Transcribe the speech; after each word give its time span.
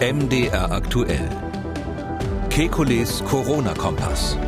MDR 0.00 0.70
aktuell. 0.70 1.28
Kekules 2.50 3.24
Corona-Kompass. 3.24 4.38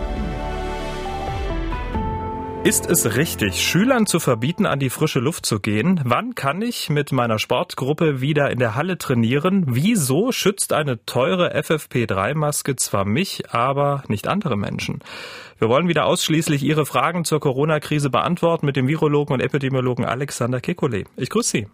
Ist 2.62 2.88
es 2.88 3.16
richtig, 3.16 3.60
Schülern 3.60 4.06
zu 4.06 4.21
verbieten, 4.21 4.64
an 4.64 4.78
die 4.78 4.90
frische 4.90 5.18
Luft 5.18 5.44
zu 5.44 5.58
gehen? 5.58 6.00
Wann 6.04 6.36
kann 6.36 6.62
ich 6.62 6.88
mit 6.88 7.10
meiner 7.10 7.40
Sportgruppe 7.40 8.21
wieder 8.21 8.52
in 8.52 8.61
der 8.61 8.77
Halle 8.77 8.96
trainieren? 8.96 9.64
Wieso 9.66 10.30
schützt 10.30 10.73
eine 10.73 11.05
teure 11.05 11.53
FFP3-Maske 11.57 12.77
zwar 12.77 13.05
mich, 13.05 13.51
aber 13.51 14.05
nicht 14.07 14.29
andere 14.29 14.57
Menschen? 14.57 15.01
Wir 15.59 15.69
wollen 15.69 15.89
wieder 15.89 16.07
ausschließlich 16.07 16.62
Ihre 16.62 16.87
Fragen 16.87 17.25
zur 17.25 17.41
Corona-Krise 17.41 18.09
beantworten 18.09 18.67
mit 18.67 18.77
dem 18.77 18.87
Virologen 18.87 19.35
und 19.35 19.41
Epidemiologen 19.41 20.05
Alexander 20.05 20.59
Kekulé. 20.59 21.07
Ich 21.17 21.29
grüße 21.29 21.51
Sie. 21.51 21.67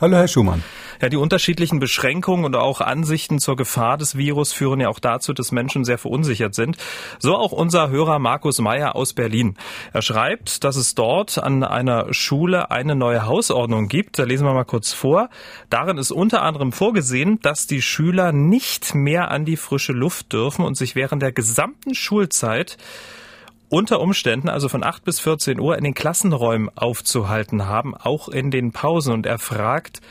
Hallo, 0.00 0.16
Herr 0.16 0.26
Schumann. 0.26 0.64
Ja, 1.00 1.08
die 1.08 1.16
unterschiedlichen 1.16 1.80
Beschränkungen 1.80 2.44
und 2.44 2.56
auch 2.56 2.80
Ansichten 2.80 3.38
zur 3.38 3.56
Gefahr 3.56 3.98
des 3.98 4.16
Virus 4.16 4.52
führen 4.52 4.80
ja 4.80 4.88
auch 4.88 4.98
dazu, 4.98 5.32
dass 5.32 5.52
Menschen 5.52 5.84
sehr 5.84 5.98
verunsichert 5.98 6.54
sind. 6.54 6.76
So 7.18 7.36
auch 7.36 7.52
unser 7.52 7.90
Hörer 7.90 8.18
Markus 8.18 8.60
Meyer 8.60 8.96
aus 8.96 9.12
Berlin. 9.12 9.56
Er 9.92 10.02
schreibt, 10.02 10.64
dass 10.64 10.76
es 10.76 10.94
dort 10.94 11.38
an 11.38 11.64
einer 11.64 12.12
Schule 12.12 12.70
eine 12.70 12.94
neue 12.94 13.26
Hausordnung 13.26 13.88
gibt. 13.88 14.18
Da 14.18 14.24
lesen 14.24 14.46
wir 14.46 14.54
mal 14.54 14.64
kurz 14.64 14.92
vor. 14.92 15.28
Darin 15.70 15.98
ist 15.98 16.10
unter 16.10 16.42
anderem 16.42 16.72
vorgesehen, 16.72 17.40
dass 17.42 17.66
die 17.66 17.82
Schüler 17.82 18.32
nicht 18.32 18.94
mehr 18.94 19.30
an 19.30 19.44
die 19.44 19.56
frische 19.56 19.92
Luft 19.92 20.32
dürfen 20.32 20.64
und 20.64 20.76
sich 20.76 20.94
während 20.94 21.22
der 21.22 21.32
gesamten 21.32 21.94
Schulzeit 21.94 22.76
unter 23.72 24.00
Umständen 24.00 24.50
also 24.50 24.68
von 24.68 24.84
8 24.84 25.02
bis 25.02 25.18
14 25.18 25.58
Uhr 25.58 25.78
in 25.78 25.84
den 25.84 25.94
Klassenräumen 25.94 26.70
aufzuhalten 26.76 27.66
haben, 27.66 27.96
auch 27.96 28.28
in 28.28 28.50
den 28.50 28.70
Pausen. 28.70 29.14
Und 29.14 29.24
er 29.24 29.38
fragt, 29.38 30.02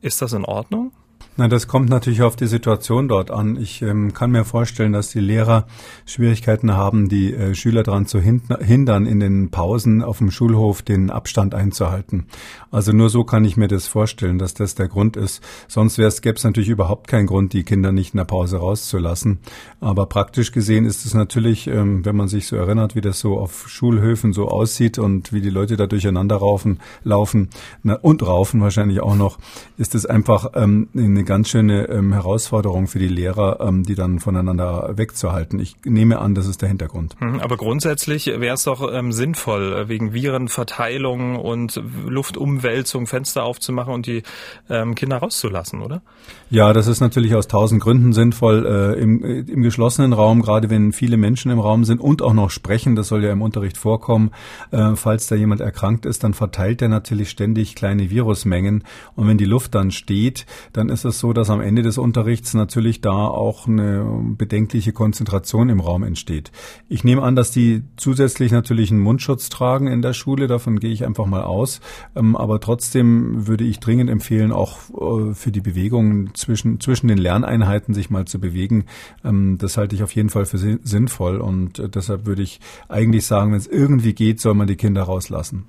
ist 0.00 0.22
das 0.22 0.32
in 0.32 0.44
Ordnung? 0.44 0.92
Na, 1.40 1.46
das 1.46 1.68
kommt 1.68 1.88
natürlich 1.88 2.22
auf 2.22 2.34
die 2.34 2.48
Situation 2.48 3.06
dort 3.06 3.30
an. 3.30 3.54
Ich 3.54 3.80
ähm, 3.80 4.12
kann 4.12 4.32
mir 4.32 4.44
vorstellen, 4.44 4.92
dass 4.92 5.10
die 5.10 5.20
Lehrer 5.20 5.68
Schwierigkeiten 6.04 6.72
haben, 6.72 7.08
die 7.08 7.32
äh, 7.32 7.54
Schüler 7.54 7.84
daran 7.84 8.06
zu 8.06 8.20
hindern, 8.20 9.06
in 9.06 9.20
den 9.20 9.52
Pausen 9.52 10.02
auf 10.02 10.18
dem 10.18 10.32
Schulhof 10.32 10.82
den 10.82 11.10
Abstand 11.10 11.54
einzuhalten. 11.54 12.26
Also 12.72 12.90
nur 12.90 13.08
so 13.08 13.22
kann 13.22 13.44
ich 13.44 13.56
mir 13.56 13.68
das 13.68 13.86
vorstellen, 13.86 14.40
dass 14.40 14.54
das 14.54 14.74
der 14.74 14.88
Grund 14.88 15.16
ist. 15.16 15.40
Sonst 15.68 15.94
gäbe 15.96 16.36
es 16.36 16.42
natürlich 16.42 16.70
überhaupt 16.70 17.06
keinen 17.06 17.26
Grund, 17.26 17.52
die 17.52 17.62
Kinder 17.62 17.92
nicht 17.92 18.14
in 18.14 18.18
der 18.18 18.24
Pause 18.24 18.56
rauszulassen. 18.56 19.38
Aber 19.80 20.06
praktisch 20.06 20.50
gesehen 20.50 20.86
ist 20.86 21.06
es 21.06 21.14
natürlich, 21.14 21.68
ähm, 21.68 22.04
wenn 22.04 22.16
man 22.16 22.26
sich 22.26 22.48
so 22.48 22.56
erinnert, 22.56 22.96
wie 22.96 23.00
das 23.00 23.20
so 23.20 23.38
auf 23.38 23.68
Schulhöfen 23.68 24.32
so 24.32 24.48
aussieht 24.48 24.98
und 24.98 25.32
wie 25.32 25.40
die 25.40 25.50
Leute 25.50 25.76
da 25.76 25.86
durcheinander 25.86 26.34
raufen, 26.34 26.80
laufen 27.04 27.50
na, 27.84 27.94
und 27.94 28.26
raufen 28.26 28.60
wahrscheinlich 28.60 29.00
auch 29.02 29.14
noch, 29.14 29.38
ist 29.76 29.94
es 29.94 30.04
einfach 30.04 30.50
ähm, 30.56 30.88
eine 30.96 31.27
ganz 31.28 31.50
schöne 31.50 31.88
ähm, 31.90 32.14
Herausforderung 32.14 32.86
für 32.86 32.98
die 32.98 33.06
Lehrer, 33.06 33.60
ähm, 33.60 33.82
die 33.82 33.94
dann 33.94 34.18
voneinander 34.18 34.94
wegzuhalten. 34.96 35.60
Ich 35.60 35.76
nehme 35.84 36.20
an, 36.20 36.34
das 36.34 36.46
ist 36.46 36.62
der 36.62 36.70
Hintergrund. 36.70 37.20
Mhm, 37.20 37.40
aber 37.40 37.58
grundsätzlich 37.58 38.26
wäre 38.26 38.54
es 38.54 38.64
doch 38.64 38.90
ähm, 38.90 39.12
sinnvoll, 39.12 39.74
äh, 39.74 39.88
wegen 39.88 40.14
Virenverteilung 40.14 41.36
und 41.36 41.80
Luftumwälzung 42.06 43.06
Fenster 43.06 43.44
aufzumachen 43.44 43.92
und 43.92 44.06
die 44.06 44.22
ähm, 44.70 44.94
Kinder 44.94 45.18
rauszulassen, 45.18 45.82
oder? 45.82 46.00
Ja, 46.48 46.72
das 46.72 46.86
ist 46.86 47.00
natürlich 47.00 47.34
aus 47.34 47.46
tausend 47.46 47.82
Gründen 47.82 48.14
sinnvoll. 48.14 48.64
Äh, 48.64 48.98
im, 48.98 49.22
äh, 49.22 49.40
Im 49.40 49.62
geschlossenen 49.62 50.14
Raum, 50.14 50.40
gerade 50.40 50.70
wenn 50.70 50.92
viele 50.92 51.18
Menschen 51.18 51.50
im 51.50 51.58
Raum 51.58 51.84
sind 51.84 52.00
und 52.00 52.22
auch 52.22 52.32
noch 52.32 52.48
sprechen, 52.48 52.96
das 52.96 53.08
soll 53.08 53.22
ja 53.22 53.30
im 53.30 53.42
Unterricht 53.42 53.76
vorkommen, 53.76 54.30
äh, 54.70 54.96
falls 54.96 55.26
da 55.26 55.34
jemand 55.34 55.60
erkrankt 55.60 56.06
ist, 56.06 56.24
dann 56.24 56.32
verteilt 56.32 56.80
er 56.80 56.88
natürlich 56.88 57.28
ständig 57.28 57.74
kleine 57.74 58.08
Virusmengen. 58.08 58.84
Und 59.14 59.28
wenn 59.28 59.36
die 59.36 59.44
Luft 59.44 59.74
dann 59.74 59.90
steht, 59.90 60.46
dann 60.72 60.88
ist 60.88 61.04
es 61.04 61.17
so, 61.18 61.32
dass 61.32 61.50
am 61.50 61.60
Ende 61.60 61.82
des 61.82 61.98
Unterrichts 61.98 62.54
natürlich 62.54 63.00
da 63.00 63.26
auch 63.26 63.66
eine 63.66 64.04
bedenkliche 64.36 64.92
Konzentration 64.92 65.68
im 65.68 65.80
Raum 65.80 66.02
entsteht. 66.02 66.50
Ich 66.88 67.04
nehme 67.04 67.22
an, 67.22 67.36
dass 67.36 67.50
die 67.50 67.82
zusätzlich 67.96 68.52
natürlich 68.52 68.90
einen 68.90 69.00
Mundschutz 69.00 69.48
tragen 69.48 69.86
in 69.86 70.02
der 70.02 70.12
Schule, 70.12 70.46
davon 70.46 70.80
gehe 70.80 70.92
ich 70.92 71.04
einfach 71.04 71.26
mal 71.26 71.42
aus. 71.42 71.80
Ähm, 72.16 72.36
aber 72.36 72.60
trotzdem 72.60 73.46
würde 73.46 73.64
ich 73.64 73.80
dringend 73.80 74.10
empfehlen, 74.10 74.52
auch 74.52 74.78
äh, 74.90 75.34
für 75.34 75.52
die 75.52 75.60
Bewegung 75.60 76.34
zwischen, 76.34 76.80
zwischen 76.80 77.08
den 77.08 77.18
Lerneinheiten 77.18 77.94
sich 77.94 78.10
mal 78.10 78.24
zu 78.24 78.40
bewegen. 78.40 78.84
Ähm, 79.24 79.58
das 79.58 79.76
halte 79.76 79.94
ich 79.94 80.02
auf 80.02 80.12
jeden 80.12 80.30
Fall 80.30 80.46
für 80.46 80.58
sinnvoll 80.58 81.38
und 81.38 81.78
äh, 81.78 81.88
deshalb 81.88 82.26
würde 82.26 82.42
ich 82.42 82.60
eigentlich 82.88 83.26
sagen, 83.26 83.52
wenn 83.52 83.58
es 83.58 83.66
irgendwie 83.66 84.14
geht, 84.14 84.40
soll 84.40 84.54
man 84.54 84.66
die 84.66 84.76
Kinder 84.76 85.02
rauslassen. 85.02 85.66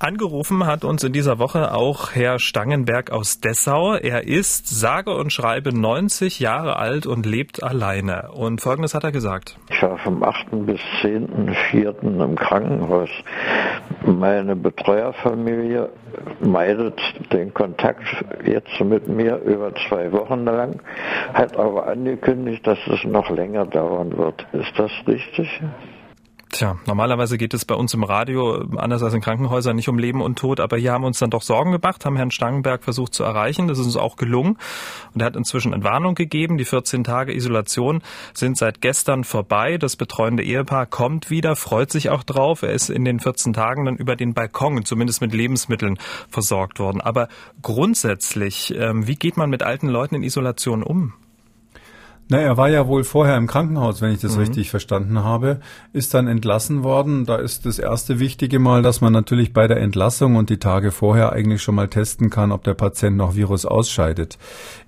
Angerufen 0.00 0.66
hat 0.66 0.84
uns 0.84 1.04
in 1.04 1.12
dieser 1.12 1.38
Woche 1.38 1.72
auch 1.72 2.12
Herr 2.14 2.40
Stangenberg 2.40 3.12
aus 3.12 3.40
Dessau. 3.40 3.94
Er 3.94 4.26
ist 4.26 4.68
sage 4.68 5.14
und 5.14 5.32
schreibe 5.32 5.72
90 5.72 6.40
Jahre 6.40 6.76
alt 6.76 7.06
und 7.06 7.24
lebt 7.26 7.62
alleine. 7.62 8.32
Und 8.32 8.60
Folgendes 8.60 8.94
hat 8.94 9.04
er 9.04 9.12
gesagt. 9.12 9.56
Ich 9.70 9.80
war 9.82 9.96
vom 9.98 10.22
8. 10.22 10.66
bis 10.66 10.80
10.4. 11.02 12.22
im 12.22 12.34
Krankenhaus. 12.34 13.08
Meine 14.04 14.56
Betreuerfamilie 14.56 15.90
meidet 16.40 17.00
den 17.32 17.54
Kontakt 17.54 18.04
jetzt 18.44 18.80
mit 18.80 19.08
mir 19.08 19.36
über 19.38 19.72
zwei 19.88 20.10
Wochen 20.12 20.44
lang, 20.44 20.80
hat 21.32 21.56
aber 21.56 21.86
angekündigt, 21.86 22.66
dass 22.66 22.78
es 22.88 23.04
noch 23.04 23.30
länger 23.30 23.66
dauern 23.66 24.16
wird. 24.16 24.44
Ist 24.52 24.72
das 24.76 24.90
richtig? 25.06 25.48
Tja, 26.54 26.78
normalerweise 26.86 27.36
geht 27.36 27.52
es 27.52 27.64
bei 27.64 27.74
uns 27.74 27.94
im 27.94 28.04
Radio, 28.04 28.64
anders 28.76 29.02
als 29.02 29.12
in 29.12 29.20
Krankenhäusern, 29.20 29.74
nicht 29.74 29.88
um 29.88 29.98
Leben 29.98 30.22
und 30.22 30.38
Tod, 30.38 30.60
aber 30.60 30.76
hier 30.76 30.92
haben 30.92 31.02
wir 31.02 31.08
uns 31.08 31.18
dann 31.18 31.30
doch 31.30 31.42
Sorgen 31.42 31.72
gemacht, 31.72 32.04
haben 32.04 32.14
Herrn 32.14 32.30
Stangenberg 32.30 32.84
versucht 32.84 33.12
zu 33.12 33.24
erreichen. 33.24 33.66
Das 33.66 33.80
ist 33.80 33.86
uns 33.86 33.96
auch 33.96 34.14
gelungen. 34.14 34.56
Und 35.12 35.20
er 35.20 35.26
hat 35.26 35.34
inzwischen 35.34 35.72
Entwarnung 35.72 36.14
gegeben. 36.14 36.56
Die 36.56 36.64
14 36.64 37.02
Tage 37.02 37.34
Isolation 37.34 38.02
sind 38.34 38.56
seit 38.56 38.80
gestern 38.80 39.24
vorbei. 39.24 39.78
Das 39.78 39.96
betreuende 39.96 40.44
Ehepaar 40.44 40.86
kommt 40.86 41.28
wieder, 41.28 41.56
freut 41.56 41.90
sich 41.90 42.10
auch 42.10 42.22
drauf. 42.22 42.62
Er 42.62 42.70
ist 42.70 42.88
in 42.88 43.04
den 43.04 43.18
14 43.18 43.52
Tagen 43.52 43.86
dann 43.86 43.96
über 43.96 44.14
den 44.14 44.32
Balkon, 44.32 44.84
zumindest 44.84 45.22
mit 45.22 45.34
Lebensmitteln, 45.34 45.98
versorgt 46.28 46.78
worden. 46.78 47.00
Aber 47.00 47.26
grundsätzlich, 47.62 48.72
ähm, 48.78 49.08
wie 49.08 49.16
geht 49.16 49.36
man 49.36 49.50
mit 49.50 49.64
alten 49.64 49.88
Leuten 49.88 50.14
in 50.14 50.22
Isolation 50.22 50.84
um? 50.84 51.14
Na, 52.28 52.38
er 52.38 52.56
war 52.56 52.70
ja 52.70 52.88
wohl 52.88 53.04
vorher 53.04 53.36
im 53.36 53.46
Krankenhaus, 53.46 54.00
wenn 54.00 54.12
ich 54.12 54.20
das 54.20 54.36
mhm. 54.36 54.44
richtig 54.44 54.70
verstanden 54.70 55.22
habe, 55.22 55.60
ist 55.92 56.14
dann 56.14 56.26
entlassen 56.26 56.82
worden. 56.82 57.26
Da 57.26 57.36
ist 57.36 57.66
das 57.66 57.78
erste 57.78 58.18
Wichtige 58.18 58.58
mal, 58.58 58.80
dass 58.80 59.02
man 59.02 59.12
natürlich 59.12 59.52
bei 59.52 59.68
der 59.68 59.76
Entlassung 59.80 60.36
und 60.36 60.48
die 60.48 60.58
Tage 60.58 60.90
vorher 60.90 61.32
eigentlich 61.32 61.62
schon 61.62 61.74
mal 61.74 61.88
testen 61.88 62.30
kann, 62.30 62.50
ob 62.50 62.64
der 62.64 62.72
Patient 62.72 63.18
noch 63.18 63.34
Virus 63.34 63.66
ausscheidet. 63.66 64.38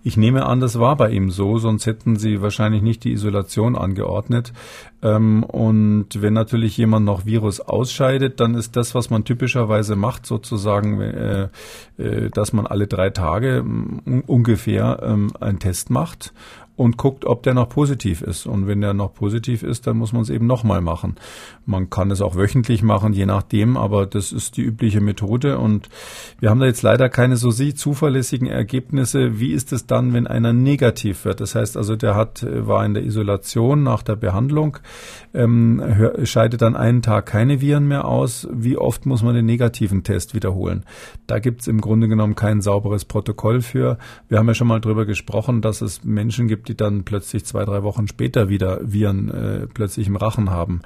Ich 0.03 0.17
nehme 0.17 0.47
an, 0.47 0.61
das 0.61 0.79
war 0.79 0.97
bei 0.97 1.11
ihm 1.11 1.31
so, 1.31 1.59
sonst 1.59 1.85
hätten 1.85 2.17
sie 2.17 2.41
wahrscheinlich 2.41 2.81
nicht 2.81 3.05
die 3.05 3.13
Isolation 3.13 3.77
angeordnet. 3.77 4.55
Ähm, 5.03 5.45
und 5.45 6.07
wenn 6.15 6.33
natürlich 6.33 6.79
jemand 6.79 7.05
noch 7.05 7.27
Virus 7.27 7.61
ausscheidet, 7.61 8.41
dann 8.41 8.55
ist 8.55 8.77
das, 8.77 8.95
was 8.95 9.11
man 9.11 9.25
typischerweise 9.25 9.95
macht, 9.95 10.25
sozusagen, 10.25 11.03
äh, 11.03 11.49
äh, 11.99 12.31
dass 12.31 12.55
man 12.55 12.67
alle 12.67 12.87
drei 12.87 13.11
Tage 13.11 13.63
ungefähr 14.27 15.01
ähm, 15.03 15.33
einen 15.39 15.59
Test 15.59 15.91
macht 15.91 16.33
und 16.77 16.99
guckt, 16.99 17.25
ob 17.25 17.43
der 17.43 17.55
noch 17.55 17.71
positiv 17.71 18.21
ist. 18.21 18.47
Und 18.47 18.67
wenn 18.67 18.83
der 18.83 18.93
noch 18.93 19.15
positiv 19.15 19.63
ist, 19.63 19.87
dann 19.87 19.97
muss 19.97 20.13
man 20.13 20.23
es 20.23 20.31
eben 20.31 20.47
nochmal 20.47 20.83
machen. 20.83 21.17
Man 21.65 21.89
kann 21.89 22.11
es 22.11 22.21
auch 22.21 22.37
wöchentlich 22.37 22.83
machen, 22.83 23.15
je 23.15 23.27
nachdem, 23.27 23.77
aber 23.77 24.07
das 24.07 24.31
ist 24.31 24.57
die 24.59 24.63
übliche 24.63 25.01
Methode. 25.01 25.59
Und 25.59 25.89
wir 26.39 26.51
haben 26.51 26.61
da 26.61 26.67
jetzt 26.67 26.83
leider 26.83 27.09
keine 27.09 27.37
so 27.37 27.51
zuverlässigen 27.51 28.47
Ergebnisse. 28.47 29.41
Wie 29.41 29.53
ist 29.53 29.73
es 29.73 29.87
dann, 29.87 30.13
wenn 30.13 30.27
einer 30.27 30.53
negativ 30.53 31.25
wird? 31.25 31.41
Das 31.41 31.55
heißt 31.55 31.77
also, 31.77 31.97
der 31.97 32.15
hat, 32.15 32.47
war 32.49 32.85
in 32.85 32.93
der 32.93 33.05
Isolation 33.05 33.83
nach 33.83 34.03
der 34.03 34.17
Behandlung, 34.17 34.79
ähm, 35.33 35.83
scheidet 36.25 36.61
dann 36.61 36.77
einen 36.77 37.01
Tag 37.01 37.27
keine 37.27 37.63
Viren 37.63 37.89
mehr 37.89 38.05
aus. 38.05 38.47
Wie 38.53 38.77
oft 38.77 39.07
muss 39.07 39.23
man 39.23 39.35
den 39.35 39.47
negativen 39.47 40.03
Test 40.03 40.35
wiederholen? 40.35 40.85
Da 41.27 41.39
gibt 41.39 41.63
es 41.63 41.69
im 41.69 41.81
Grunde 41.81 42.09
genommen 42.09 42.35
kein 42.35 42.61
sauberes 42.61 43.07
Protokoll 43.07 43.63
für. 43.63 43.99
Wir 44.29 44.39
haben 44.39 44.49
ja 44.49 44.55
schon 44.55 44.69
mal 44.69 44.81
drüber 44.81 45.07
gesprochen, 45.07 45.63
dass 45.63 45.81
es 45.81 46.05
Menschen 46.05 46.49
gibt, 46.49 46.66
die 46.68 46.77
dann 46.77 47.04
plötzlich 47.04 47.45
zwei, 47.45 47.65
drei 47.65 47.83
Wochen 47.83 48.09
später 48.09 48.48
wieder 48.48 48.80
Viren 48.83 49.30
äh, 49.30 49.66
plötzlich 49.66 50.07
im 50.07 50.16
Rachen 50.16 50.51
haben. 50.51 50.83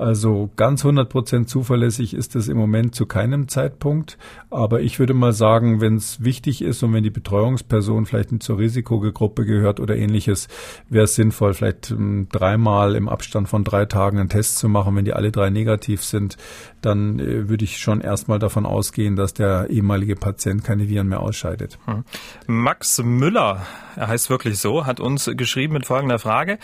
Also 0.00 0.48
ganz 0.56 0.82
100 0.82 1.10
Prozent 1.10 1.50
zuverlässig 1.50 2.14
ist 2.14 2.34
es 2.34 2.48
im 2.48 2.56
Moment 2.56 2.94
zu 2.94 3.04
keinem 3.04 3.48
Zeitpunkt. 3.48 4.16
Aber 4.48 4.80
ich 4.80 4.98
würde 4.98 5.12
mal 5.12 5.34
sagen, 5.34 5.82
wenn 5.82 5.96
es 5.96 6.24
wichtig 6.24 6.62
ist 6.62 6.82
und 6.82 6.94
wenn 6.94 7.02
die 7.02 7.10
Betreuungsperson 7.10 8.06
vielleicht 8.06 8.42
zur 8.42 8.58
Risikogruppe 8.58 9.44
gehört 9.44 9.78
oder 9.78 9.96
ähnliches, 9.96 10.48
wäre 10.88 11.04
es 11.04 11.16
sinnvoll, 11.16 11.52
vielleicht 11.52 11.90
ähm, 11.90 12.28
dreimal 12.32 12.96
im 12.96 13.10
Abstand 13.10 13.50
von 13.50 13.62
drei 13.62 13.84
Tagen 13.84 14.18
einen 14.18 14.30
Test 14.30 14.56
zu 14.56 14.70
machen. 14.70 14.96
Wenn 14.96 15.04
die 15.04 15.12
alle 15.12 15.32
drei 15.32 15.50
negativ 15.50 16.02
sind, 16.02 16.38
dann 16.80 17.18
äh, 17.18 17.50
würde 17.50 17.64
ich 17.64 17.76
schon 17.76 18.00
erstmal 18.00 18.38
davon 18.38 18.64
ausgehen, 18.64 19.16
dass 19.16 19.34
der 19.34 19.68
ehemalige 19.68 20.16
Patient 20.16 20.64
keine 20.64 20.88
Viren 20.88 21.08
mehr 21.08 21.20
ausscheidet. 21.20 21.78
Hm. 21.84 22.04
Max 22.46 23.02
Müller, 23.02 23.66
er 23.96 24.08
heißt 24.08 24.30
wirklich 24.30 24.58
so, 24.58 24.86
hat 24.86 24.98
uns 24.98 25.19
uns 25.28 25.36
geschrieben 25.36 25.74
mit 25.74 25.86
folgender 25.86 26.18
Frage. 26.18 26.58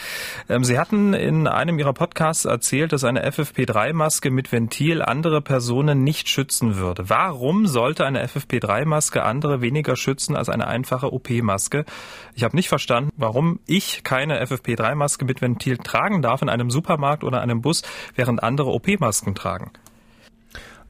Ähm, 0.48 0.64
Sie 0.64 0.78
hatten 0.78 1.14
in 1.14 1.46
einem 1.46 1.78
Ihrer 1.78 1.92
Podcasts 1.92 2.44
erzählt, 2.44 2.92
dass 2.92 3.04
eine 3.04 3.28
FFP3-Maske 3.28 4.30
mit 4.30 4.52
Ventil 4.52 5.02
andere 5.02 5.40
Personen 5.40 6.04
nicht 6.04 6.28
schützen 6.28 6.76
würde. 6.76 7.08
Warum 7.08 7.66
sollte 7.66 8.04
eine 8.04 8.24
FFP3-Maske 8.26 9.22
andere 9.22 9.60
weniger 9.60 9.96
schützen 9.96 10.36
als 10.36 10.48
eine 10.48 10.66
einfache 10.66 11.12
OP-Maske? 11.12 11.84
Ich 12.34 12.44
habe 12.44 12.56
nicht 12.56 12.68
verstanden, 12.68 13.10
warum 13.16 13.60
ich 13.66 14.04
keine 14.04 14.42
FFP3-Maske 14.42 15.24
mit 15.24 15.42
Ventil 15.42 15.78
tragen 15.78 16.22
darf 16.22 16.42
in 16.42 16.48
einem 16.48 16.70
Supermarkt 16.70 17.24
oder 17.24 17.40
einem 17.40 17.60
Bus, 17.60 17.82
während 18.14 18.42
andere 18.42 18.70
OP-Masken 18.70 19.34
tragen. 19.34 19.70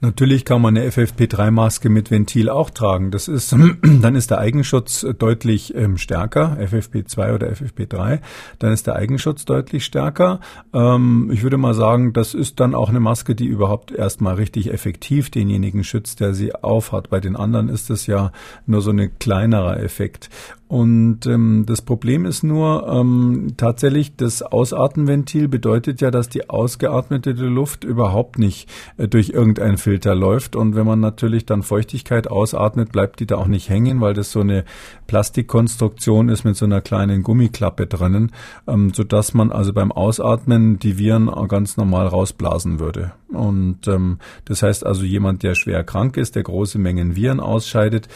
Natürlich 0.01 0.45
kann 0.45 0.61
man 0.61 0.77
eine 0.77 0.89
FFP3-Maske 0.89 1.89
mit 1.89 2.11
Ventil 2.11 2.51
auch 2.51 2.71
tragen. 2.71 3.11
Das 3.11 3.29
ist, 3.29 3.53
dann 3.83 4.15
ist 4.15 4.31
der 4.31 4.39
Eigenschutz 4.39 5.07
deutlich 5.19 5.75
ähm, 5.75 5.97
stärker, 5.97 6.59
FFP2 6.61 7.35
oder 7.35 7.49
FFP3. 7.49 8.21
Dann 8.59 8.73
ist 8.73 8.87
der 8.87 8.97
Eigenschutz 8.97 9.47
deutlich 9.47 9.85
stärker. 9.85 10.41
Ähm, 10.75 11.31
ich 11.33 11.43
würde 11.43 11.57
mal 11.57 11.75
sagen, 11.75 12.13
das 12.13 12.35
ist 12.35 12.61
dann 12.61 12.75
auch 12.75 12.91
eine 12.91 13.01
Maske, 13.01 13.35
die 13.35 13.47
überhaupt 13.47 13.91
erstmal 13.91 14.35
richtig 14.35 14.73
effektiv 14.73 15.31
denjenigen 15.31 15.83
schützt, 15.83 16.21
der 16.21 16.35
sie 16.35 16.55
aufhat. 16.55 17.09
Bei 17.09 17.21
den 17.21 17.37
anderen 17.37 17.69
ist 17.69 17.89
es 17.89 18.07
ja 18.07 18.33
nur 18.67 18.83
so 18.83 18.91
ein 18.91 19.19
kleinerer 19.19 19.83
Effekt. 19.83 20.29
Und 20.69 21.27
ähm, 21.27 21.65
das 21.65 21.81
Problem 21.81 22.25
ist 22.25 22.43
nur 22.43 22.89
ähm, 22.89 23.53
tatsächlich, 23.57 24.17
das 24.17 24.43
Ausatmenventil 24.43 25.47
bedeutet 25.47 26.01
ja, 26.01 26.11
dass 26.11 26.29
die 26.29 26.51
ausgeatmete 26.51 27.31
Luft 27.31 27.85
überhaupt 27.85 28.41
nicht 28.41 28.69
äh, 28.97 29.07
durch 29.07 29.31
irgendein 29.31 29.79
Filter 29.79 30.17
läuft. 30.17 30.57
Und 30.57 30.75
wenn 30.75 30.85
man 30.85 30.99
natürlich 30.99 31.47
dann 31.47 31.63
Feuchtigkeit 31.63 32.29
ausatmet, 32.29 32.91
bleibt 32.91 33.21
die 33.21 33.27
da 33.27 33.37
auch 33.37 33.47
nicht 33.47 33.69
hängen, 33.69 34.01
weil 34.01 34.15
das 34.15 34.33
so 34.33 34.41
eine 34.41 34.65
Plastikkonstruktion 35.07 36.29
ist 36.29 36.45
mit 36.45 36.57
so 36.57 36.65
einer 36.65 36.81
kleinen 36.81 37.23
Gummiklappe 37.23 37.87
drinnen, 37.87 38.33
ähm, 38.67 38.93
so 38.93 39.05
dass 39.05 39.35
man 39.35 39.53
also 39.53 39.73
beim 39.73 39.93
Ausatmen 39.93 40.79
die 40.79 40.99
Viren 40.99 41.31
ganz 41.49 41.77
normal 41.77 42.07
rausblasen 42.07 42.81
würde. 42.81 43.13
Und 43.29 43.89
ähm, 43.89 44.19
das 44.45 44.63
heißt 44.63 44.87
also, 44.87 45.05
jemand, 45.05 45.43
der 45.43 45.55
schwer 45.55 45.85
krank 45.85 46.17
ist, 46.17 46.37
der 46.37 46.45
große 46.45 46.79
Mengen 46.79 47.17
Viren 47.17 47.41
ausscheidet, 47.41 48.09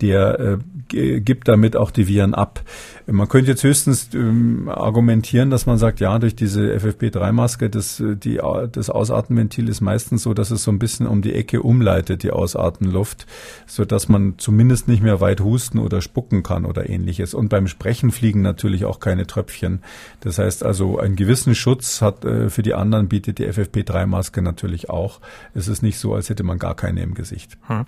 der 0.00 0.58
äh, 0.92 1.20
gibt 1.20 1.48
damit 1.48 1.76
auch 1.76 1.90
die 1.90 2.06
Viren 2.06 2.34
ab. 2.34 2.62
Man 3.06 3.28
könnte 3.28 3.50
jetzt 3.50 3.64
höchstens 3.64 4.10
ähm, 4.14 4.68
argumentieren, 4.68 5.50
dass 5.50 5.66
man 5.66 5.78
sagt, 5.78 6.00
ja, 6.00 6.18
durch 6.18 6.36
diese 6.36 6.74
FFP3-Maske, 6.74 7.70
das, 7.70 7.98
äh, 8.00 8.16
die, 8.16 8.40
das 8.72 8.90
Ausatmenventil 8.90 9.68
ist 9.68 9.80
meistens 9.80 10.22
so, 10.22 10.34
dass 10.34 10.50
es 10.50 10.62
so 10.62 10.70
ein 10.70 10.78
bisschen 10.78 11.06
um 11.06 11.22
die 11.22 11.34
Ecke 11.34 11.62
umleitet, 11.62 12.22
die 12.22 12.30
Ausatmenluft, 12.30 13.26
so 13.66 13.84
dass 13.84 14.08
man 14.08 14.34
zumindest 14.38 14.88
nicht 14.88 15.02
mehr 15.02 15.20
weit 15.20 15.40
husten 15.40 15.78
oder 15.78 16.00
spucken 16.00 16.37
kann 16.42 16.64
oder 16.64 16.88
ähnliches. 16.88 17.34
Und 17.34 17.48
beim 17.48 17.66
Sprechen 17.66 18.10
fliegen 18.10 18.42
natürlich 18.42 18.84
auch 18.84 19.00
keine 19.00 19.26
Tröpfchen. 19.26 19.82
Das 20.20 20.38
heißt 20.38 20.64
also, 20.64 20.98
einen 20.98 21.16
gewissen 21.16 21.54
Schutz 21.54 22.00
hat 22.02 22.24
äh, 22.24 22.50
für 22.50 22.62
die 22.62 22.74
anderen 22.74 23.08
bietet 23.08 23.38
die 23.38 23.46
FFP3-Maske 23.46 24.42
natürlich 24.42 24.90
auch. 24.90 25.20
Es 25.54 25.68
ist 25.68 25.82
nicht 25.82 25.98
so, 25.98 26.14
als 26.14 26.28
hätte 26.30 26.42
man 26.42 26.58
gar 26.58 26.74
keine 26.74 27.02
im 27.02 27.14
Gesicht. 27.14 27.56
Hm. 27.66 27.84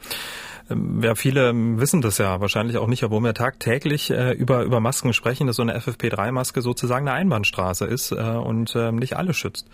Ähm, 0.70 1.00
ja, 1.02 1.14
viele 1.14 1.52
wissen 1.78 2.00
das 2.00 2.18
ja 2.18 2.40
wahrscheinlich 2.40 2.78
auch 2.78 2.86
nicht, 2.86 3.02
obwohl 3.02 3.20
wir 3.22 3.34
tagtäglich 3.34 4.10
äh, 4.10 4.32
über, 4.32 4.62
über 4.62 4.80
Masken 4.80 5.12
sprechen, 5.12 5.46
dass 5.46 5.56
so 5.56 5.62
eine 5.62 5.78
FFP3-Maske 5.78 6.62
sozusagen 6.62 7.08
eine 7.08 7.16
Einbahnstraße 7.16 7.86
ist 7.86 8.12
äh, 8.12 8.14
und 8.14 8.74
äh, 8.74 8.92
nicht 8.92 9.16
alle 9.16 9.34
schützt. 9.34 9.66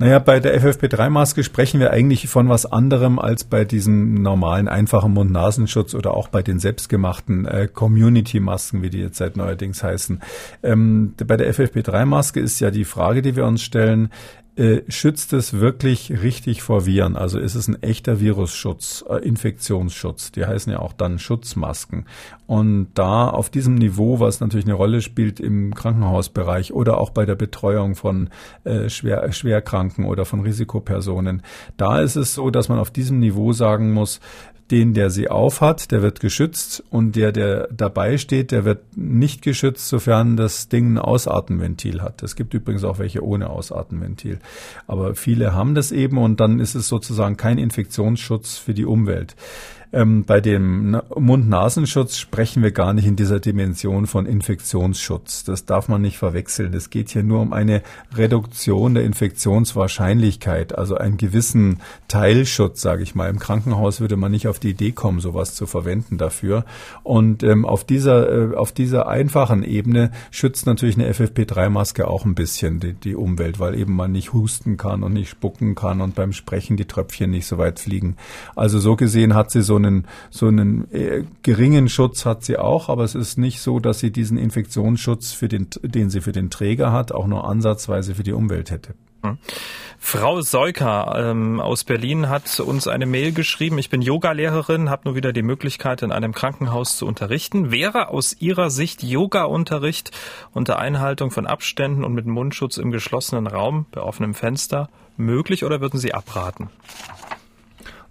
Naja, 0.00 0.20
bei 0.20 0.38
der 0.38 0.60
FFP3-Maske 0.60 1.42
sprechen 1.42 1.80
wir 1.80 1.90
eigentlich 1.90 2.28
von 2.28 2.48
was 2.48 2.66
anderem 2.66 3.18
als 3.18 3.42
bei 3.42 3.64
diesem 3.64 4.14
normalen 4.14 4.68
einfachen 4.68 5.12
Mund-Nasenschutz 5.12 5.92
oder 5.94 6.14
auch 6.14 6.28
bei 6.28 6.40
den 6.40 6.60
selbstgemachten 6.60 7.46
äh, 7.46 7.66
Community-Masken, 7.66 8.82
wie 8.82 8.90
die 8.90 9.00
jetzt 9.00 9.18
seit 9.18 9.36
neuerdings 9.36 9.82
heißen. 9.82 10.20
Ähm, 10.62 11.14
bei 11.26 11.36
der 11.36 11.52
FFP3-Maske 11.52 12.38
ist 12.38 12.60
ja 12.60 12.70
die 12.70 12.84
Frage, 12.84 13.22
die 13.22 13.34
wir 13.34 13.44
uns 13.44 13.60
stellen, 13.60 14.10
äh, 14.58 14.82
schützt 14.88 15.32
es 15.32 15.60
wirklich 15.60 16.22
richtig 16.22 16.62
vor 16.62 16.84
Viren? 16.84 17.16
Also 17.16 17.38
ist 17.38 17.54
es 17.54 17.68
ein 17.68 17.80
echter 17.80 18.18
Virusschutz, 18.18 19.04
äh, 19.08 19.16
Infektionsschutz? 19.18 20.32
Die 20.32 20.44
heißen 20.44 20.72
ja 20.72 20.80
auch 20.80 20.92
dann 20.92 21.20
Schutzmasken. 21.20 22.06
Und 22.48 22.88
da 22.94 23.28
auf 23.28 23.50
diesem 23.50 23.76
Niveau, 23.76 24.18
was 24.18 24.40
natürlich 24.40 24.66
eine 24.66 24.74
Rolle 24.74 25.00
spielt 25.00 25.38
im 25.38 25.74
Krankenhausbereich 25.74 26.72
oder 26.72 26.98
auch 26.98 27.10
bei 27.10 27.24
der 27.24 27.36
Betreuung 27.36 27.94
von 27.94 28.30
äh, 28.64 28.88
schwer, 28.88 29.30
Schwerkranken 29.32 30.04
oder 30.04 30.24
von 30.24 30.40
Risikopersonen, 30.40 31.42
da 31.76 32.00
ist 32.00 32.16
es 32.16 32.34
so, 32.34 32.50
dass 32.50 32.68
man 32.68 32.80
auf 32.80 32.90
diesem 32.90 33.20
Niveau 33.20 33.52
sagen 33.52 33.92
muss, 33.92 34.18
den, 34.70 34.94
der 34.94 35.10
sie 35.10 35.28
aufhat, 35.28 35.90
der 35.90 36.02
wird 36.02 36.20
geschützt 36.20 36.82
und 36.90 37.16
der, 37.16 37.32
der 37.32 37.68
dabei 37.68 38.18
steht, 38.18 38.50
der 38.50 38.64
wird 38.64 38.96
nicht 38.96 39.42
geschützt, 39.42 39.88
sofern 39.88 40.36
das 40.36 40.68
Ding 40.68 40.94
ein 40.94 40.98
Ausatmenventil 40.98 42.02
hat. 42.02 42.22
Es 42.22 42.36
gibt 42.36 42.54
übrigens 42.54 42.84
auch 42.84 42.98
welche 42.98 43.24
ohne 43.24 43.50
Ausatmenventil. 43.50 44.38
Aber 44.86 45.14
viele 45.14 45.54
haben 45.54 45.74
das 45.74 45.92
eben 45.92 46.18
und 46.18 46.40
dann 46.40 46.60
ist 46.60 46.74
es 46.74 46.88
sozusagen 46.88 47.36
kein 47.36 47.58
Infektionsschutz 47.58 48.58
für 48.58 48.74
die 48.74 48.84
Umwelt. 48.84 49.36
Ähm, 49.90 50.24
bei 50.24 50.40
dem 50.40 51.00
Mund-Nasenschutz 51.16 52.18
sprechen 52.18 52.62
wir 52.62 52.72
gar 52.72 52.92
nicht 52.92 53.06
in 53.06 53.16
dieser 53.16 53.40
Dimension 53.40 54.06
von 54.06 54.26
Infektionsschutz. 54.26 55.44
Das 55.44 55.64
darf 55.64 55.88
man 55.88 56.02
nicht 56.02 56.18
verwechseln. 56.18 56.74
Es 56.74 56.90
geht 56.90 57.08
hier 57.10 57.22
nur 57.22 57.40
um 57.40 57.54
eine 57.54 57.82
Reduktion 58.14 58.94
der 58.94 59.04
Infektionswahrscheinlichkeit, 59.04 60.76
also 60.76 60.96
einen 60.96 61.16
gewissen 61.16 61.80
Teilschutz, 62.06 62.82
sage 62.82 63.02
ich 63.02 63.14
mal. 63.14 63.30
Im 63.30 63.38
Krankenhaus 63.38 64.00
würde 64.00 64.16
man 64.16 64.30
nicht 64.30 64.46
auf 64.46 64.58
die 64.58 64.70
Idee 64.70 64.92
kommen, 64.92 65.20
sowas 65.20 65.54
zu 65.54 65.66
verwenden 65.66 66.18
dafür. 66.18 66.66
Und 67.02 67.42
ähm, 67.42 67.64
auf 67.64 67.84
dieser 67.84 68.52
äh, 68.52 68.56
auf 68.56 68.72
dieser 68.72 69.08
einfachen 69.08 69.62
Ebene 69.62 70.10
schützt 70.30 70.66
natürlich 70.66 70.96
eine 70.96 71.10
FFP3-Maske 71.10 72.06
auch 72.06 72.26
ein 72.26 72.34
bisschen 72.34 72.80
die, 72.80 72.92
die 72.92 73.16
Umwelt, 73.16 73.58
weil 73.58 73.74
eben 73.74 73.96
man 73.96 74.12
nicht 74.12 74.34
husten 74.34 74.76
kann 74.76 75.02
und 75.02 75.14
nicht 75.14 75.30
spucken 75.30 75.74
kann 75.74 76.02
und 76.02 76.14
beim 76.14 76.32
Sprechen 76.32 76.76
die 76.76 76.84
Tröpfchen 76.84 77.30
nicht 77.30 77.46
so 77.46 77.56
weit 77.56 77.80
fliegen. 77.80 78.16
Also 78.54 78.78
so 78.78 78.94
gesehen 78.94 79.34
hat 79.34 79.50
sie 79.50 79.62
so 79.62 79.77
einen, 79.78 80.06
so 80.30 80.46
einen 80.46 80.92
äh, 80.92 81.24
geringen 81.42 81.88
Schutz 81.88 82.26
hat 82.26 82.44
sie 82.44 82.58
auch, 82.58 82.88
aber 82.88 83.04
es 83.04 83.14
ist 83.14 83.38
nicht 83.38 83.60
so, 83.60 83.80
dass 83.80 83.98
sie 83.98 84.10
diesen 84.10 84.36
Infektionsschutz, 84.36 85.32
für 85.32 85.48
den, 85.48 85.68
den 85.82 86.10
sie 86.10 86.20
für 86.20 86.32
den 86.32 86.50
Träger 86.50 86.92
hat, 86.92 87.12
auch 87.12 87.26
nur 87.26 87.48
ansatzweise 87.48 88.14
für 88.14 88.22
die 88.22 88.32
Umwelt 88.32 88.70
hätte. 88.70 88.94
Hm. 89.22 89.38
Frau 89.98 90.40
Seuker 90.42 91.14
ähm, 91.16 91.60
aus 91.60 91.82
Berlin 91.82 92.28
hat 92.28 92.60
uns 92.60 92.86
eine 92.86 93.04
Mail 93.04 93.32
geschrieben. 93.32 93.78
Ich 93.78 93.90
bin 93.90 94.00
Yogalehrerin, 94.00 94.90
habe 94.90 95.02
nur 95.06 95.16
wieder 95.16 95.32
die 95.32 95.42
Möglichkeit, 95.42 96.02
in 96.02 96.12
einem 96.12 96.32
Krankenhaus 96.32 96.96
zu 96.96 97.06
unterrichten. 97.06 97.72
Wäre 97.72 98.08
aus 98.08 98.36
Ihrer 98.38 98.70
Sicht 98.70 99.02
Yoga-Unterricht 99.02 100.12
unter 100.52 100.78
Einhaltung 100.78 101.32
von 101.32 101.46
Abständen 101.46 102.04
und 102.04 102.14
mit 102.14 102.26
Mundschutz 102.26 102.76
im 102.76 102.92
geschlossenen 102.92 103.48
Raum 103.48 103.86
bei 103.90 104.00
offenem 104.00 104.34
Fenster 104.34 104.88
möglich 105.16 105.64
oder 105.64 105.80
würden 105.80 105.98
Sie 105.98 106.14
abraten? 106.14 106.70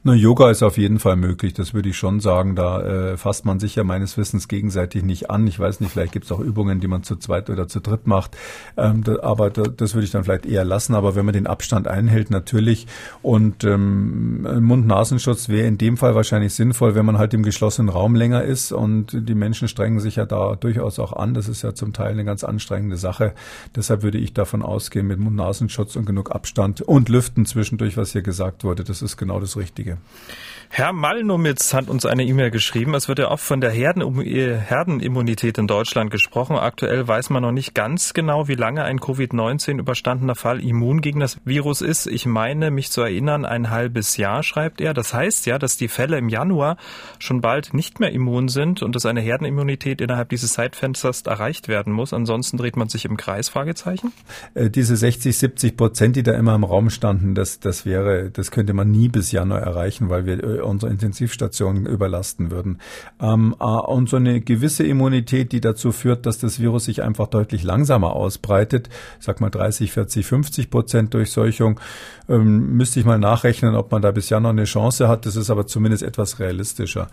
Na, 0.08 0.14
Yoga 0.14 0.50
ist 0.50 0.64
auf 0.64 0.78
jeden 0.78 1.00
Fall 1.00 1.18
möglich, 1.18 1.54
das 1.54 1.74
würde 1.74 1.90
ich 1.90 1.98
schon 1.98 2.22
sagen. 2.22 2.56
Da 2.56 2.82
äh, 2.82 3.18
fasst 3.18 3.44
man 3.44 3.60
sich 3.60 3.76
ja 3.76 3.84
meines 3.84 4.18
Wissens 4.18 4.48
gegenseitig 4.48 5.04
nicht 5.04 5.30
an. 5.30 5.46
Ich 5.48 5.60
weiß 5.60 5.82
nicht, 5.82 5.92
vielleicht 5.92 6.14
gibt 6.14 6.24
es 6.24 6.32
auch 6.32 6.40
Übungen, 6.40 6.80
die 6.80 6.88
man 6.88 7.04
zu 7.04 7.18
zweit 7.18 7.50
oder 7.50 7.68
zu 7.68 7.82
dritt 7.82 8.08
macht. 8.08 8.38
Ähm, 8.78 9.04
da, 9.04 9.22
aber 9.22 9.50
da, 9.50 9.64
das 9.64 9.96
würde 9.96 10.06
ich 10.06 10.12
dann 10.12 10.24
vielleicht 10.24 10.46
eher 10.46 10.64
lassen. 10.64 10.96
Aber 10.96 11.16
wenn 11.16 11.26
man 11.26 11.34
den 11.34 11.46
Abstand 11.46 11.90
einhält, 11.90 12.32
natürlich. 12.32 12.88
Und 13.22 13.66
ähm, 13.66 14.44
Mund-Nasenschutz 14.64 15.50
wäre 15.50 15.68
in 15.68 15.78
dem 15.78 15.98
Fall 15.98 16.16
wahrscheinlich 16.16 16.54
sinnvoll, 16.54 16.96
wenn 16.96 17.06
man 17.06 17.18
halt 17.18 17.34
im 17.34 17.44
geschlossenen 17.44 17.90
Raum 17.90 18.16
länger 18.16 18.44
ist. 18.44 18.72
Und 18.72 19.08
die 19.12 19.36
Menschen 19.36 19.68
strengen 19.68 20.00
sich 20.00 20.16
ja 20.16 20.26
da 20.26 20.56
durchaus 20.56 21.00
auch 21.00 21.12
an. 21.12 21.34
Das 21.34 21.50
ist 21.50 21.64
ja 21.64 21.74
zum 21.74 21.92
Teil 21.92 22.14
eine 22.14 22.24
ganz 22.24 22.46
anstrengende 22.46 22.96
Sache. 22.96 23.34
Deshalb 23.76 24.04
würde 24.04 24.20
ich 24.20 24.34
davon 24.34 24.62
ausgehen, 24.62 25.06
mit 25.06 25.20
Mund-Nasenschutz 25.20 25.98
und 25.98 26.06
genug 26.06 26.32
Abstand 26.32 26.80
und 26.80 27.10
Lüften 27.10 27.46
zwischendurch, 27.46 27.98
was 27.98 28.14
hier 28.14 28.22
gesagt 28.22 28.64
wurde, 28.64 28.86
das 28.86 29.02
ist 29.02 29.18
genau 29.18 29.42
das 29.42 29.58
Richtige. 29.58 29.97
Herr 30.70 30.94
Malnumitz 30.94 31.74
hat 31.74 31.90
uns 31.90 32.06
eine 32.06 32.24
E-Mail 32.24 32.52
geschrieben. 32.52 32.94
Es 32.94 33.08
wird 33.08 33.18
ja 33.20 33.32
oft 33.32 33.44
von 33.44 33.62
der 33.62 33.72
Herdenimmunität 33.72 35.58
in 35.58 35.66
Deutschland 35.66 36.12
gesprochen. 36.12 36.56
Aktuell 36.56 37.08
weiß 37.08 37.32
man 37.32 37.42
noch 37.42 37.52
nicht 37.54 37.74
ganz 37.74 38.14
genau, 38.14 38.48
wie 38.48 38.56
lange 38.56 38.84
ein 38.84 39.00
Covid-19 39.00 39.80
überstandener 39.80 40.36
Fall 40.36 40.62
immun 40.62 41.02
gegen 41.02 41.20
das 41.20 41.40
Virus 41.46 41.82
ist. 41.82 42.06
Ich 42.06 42.26
meine, 42.26 42.70
mich 42.70 42.92
zu 42.92 43.02
erinnern, 43.02 43.46
ein 43.46 43.72
halbes 43.72 44.18
Jahr, 44.18 44.44
schreibt 44.44 44.82
er. 44.82 44.94
Das 44.94 45.14
heißt 45.14 45.46
ja, 45.48 45.58
dass 45.58 45.78
die 45.78 45.88
Fälle 45.88 46.18
im 46.18 46.30
Januar 46.30 46.78
schon 47.18 47.42
bald 47.42 47.74
nicht 47.74 48.00
mehr 48.00 48.12
immun 48.12 48.48
sind 48.50 48.84
und 48.84 48.96
dass 48.96 49.06
eine 49.06 49.22
Herdenimmunität 49.22 50.02
innerhalb 50.02 50.30
dieses 50.30 50.54
Zeitfensters 50.54 51.22
erreicht 51.22 51.70
werden 51.70 51.92
muss. 51.94 52.14
Ansonsten 52.14 52.58
dreht 52.58 52.76
man 52.76 52.90
sich 52.90 53.06
im 53.06 53.18
Kreis, 53.18 53.50
Fragezeichen? 53.50 54.12
Äh, 54.54 54.70
diese 54.70 54.96
60, 54.96 55.36
70 55.36 55.78
Prozent, 55.78 56.18
die 56.18 56.24
da 56.24 56.34
immer 56.34 56.54
im 56.54 56.66
Raum 56.66 56.92
standen, 56.92 57.34
das, 57.34 57.60
das 57.60 57.86
wäre, 57.86 58.30
das 58.30 58.52
könnte 58.52 58.74
man 58.74 58.92
nie 58.92 59.08
bis 59.08 59.32
Januar 59.32 59.62
erreichen 59.62 59.77
erreichen, 59.78 60.10
weil 60.10 60.26
wir 60.26 60.44
äh, 60.44 60.62
unsere 60.62 60.92
Intensivstationen 60.92 61.86
überlasten 61.86 62.52
würden. 62.52 62.80
Ähm, 63.22 63.56
äh, 63.60 63.64
und 63.64 64.10
so 64.10 64.18
eine 64.18 64.42
gewisse 64.42 64.84
Immunität, 64.84 65.52
die 65.52 65.62
dazu 65.62 65.92
führt, 65.92 66.26
dass 66.26 66.40
das 66.40 66.60
Virus 66.60 66.86
sich 66.86 67.04
einfach 67.04 67.28
deutlich 67.28 67.64
langsamer 67.64 68.14
ausbreitet, 68.14 68.90
sag 69.20 69.40
mal 69.42 69.50
30, 69.50 69.92
40, 69.92 70.26
50 70.26 70.70
Prozent 70.70 71.14
Durchseuchung, 71.14 71.80
ähm, 72.28 72.76
müsste 72.76 73.00
ich 73.00 73.06
mal 73.06 73.20
nachrechnen, 73.20 73.76
ob 73.76 73.92
man 73.92 74.02
da 74.02 74.12
bis 74.12 74.30
Januar 74.30 74.52
eine 74.52 74.66
Chance 74.66 75.08
hat. 75.08 75.26
Das 75.26 75.36
ist 75.36 75.50
aber 75.50 75.68
zumindest 75.68 76.04
etwas 76.04 76.40
realistischer. 76.40 77.08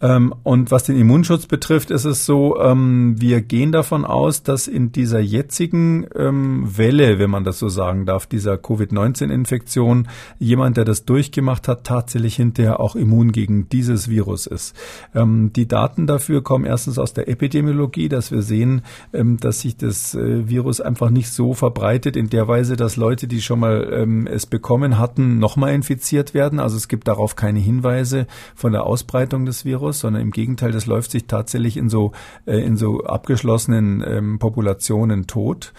Ähm, 0.00 0.34
und 0.42 0.70
was 0.70 0.84
den 0.84 0.98
Immunschutz 0.98 1.46
betrifft, 1.46 1.90
ist 1.90 2.04
es 2.04 2.26
so, 2.26 2.60
ähm, 2.60 3.14
wir 3.20 3.40
gehen 3.40 3.70
davon 3.70 4.04
aus, 4.04 4.42
dass 4.42 4.66
in 4.66 4.92
dieser 4.92 5.20
jetzigen 5.20 6.06
ähm, 6.16 6.76
Welle, 6.76 7.18
wenn 7.18 7.30
man 7.30 7.44
das 7.44 7.58
so 7.58 7.68
sagen 7.68 8.04
darf, 8.04 8.26
dieser 8.26 8.58
Covid-19-Infektion, 8.58 10.08
jemand, 10.38 10.76
der 10.76 10.84
das 10.84 11.04
durchgemacht 11.04 11.68
hat, 11.68 11.84
tatsächlich 11.84 12.36
hinterher 12.36 12.80
auch 12.80 12.96
immun 12.96 13.32
gegen 13.32 13.68
dieses 13.68 14.08
Virus 14.08 14.46
ist. 14.46 14.74
die 15.14 15.68
Daten 15.68 16.06
dafür 16.06 16.42
kommen 16.42 16.64
erstens 16.64 16.98
aus 16.98 17.12
der 17.12 17.28
Epidemiologie, 17.28 18.08
dass 18.08 18.30
wir 18.30 18.42
sehen, 18.42 18.82
dass 19.12 19.60
sich 19.60 19.76
das 19.76 20.14
äh, 20.14 20.48
Virus 20.48 20.80
einfach 20.80 21.10
nicht 21.10 21.30
so 21.30 21.54
verbreitet 21.54 22.16
in 22.16 22.30
der 22.30 22.48
Weise, 22.48 22.76
dass 22.76 22.96
Leute, 22.96 23.26
die 23.26 23.40
schon 23.40 23.60
mal 23.60 24.26
es 24.30 24.46
bekommen 24.46 24.98
hatten, 24.98 25.38
nochmal 25.38 25.74
infiziert 25.74 26.34
werden. 26.34 26.58
Also 26.58 26.76
es 26.76 26.88
gibt 26.88 27.08
darauf 27.08 27.36
keine 27.36 27.60
Hinweise 27.60 28.26
von 28.54 28.72
der 28.72 28.84
Ausbreitung 28.84 29.46
des 29.46 29.64
Virus 29.64 29.83
aus, 29.84 30.00
sondern 30.00 30.22
im 30.22 30.30
Gegenteil, 30.30 30.72
das 30.72 30.86
läuft 30.86 31.10
sich 31.10 31.26
tatsächlich 31.26 31.76
in 31.76 31.88
so, 31.88 32.12
äh, 32.46 32.58
in 32.58 32.76
so 32.76 33.04
abgeschlossenen 33.04 34.04
ähm, 34.06 34.38
Populationen 34.38 35.26
tot. 35.26 35.72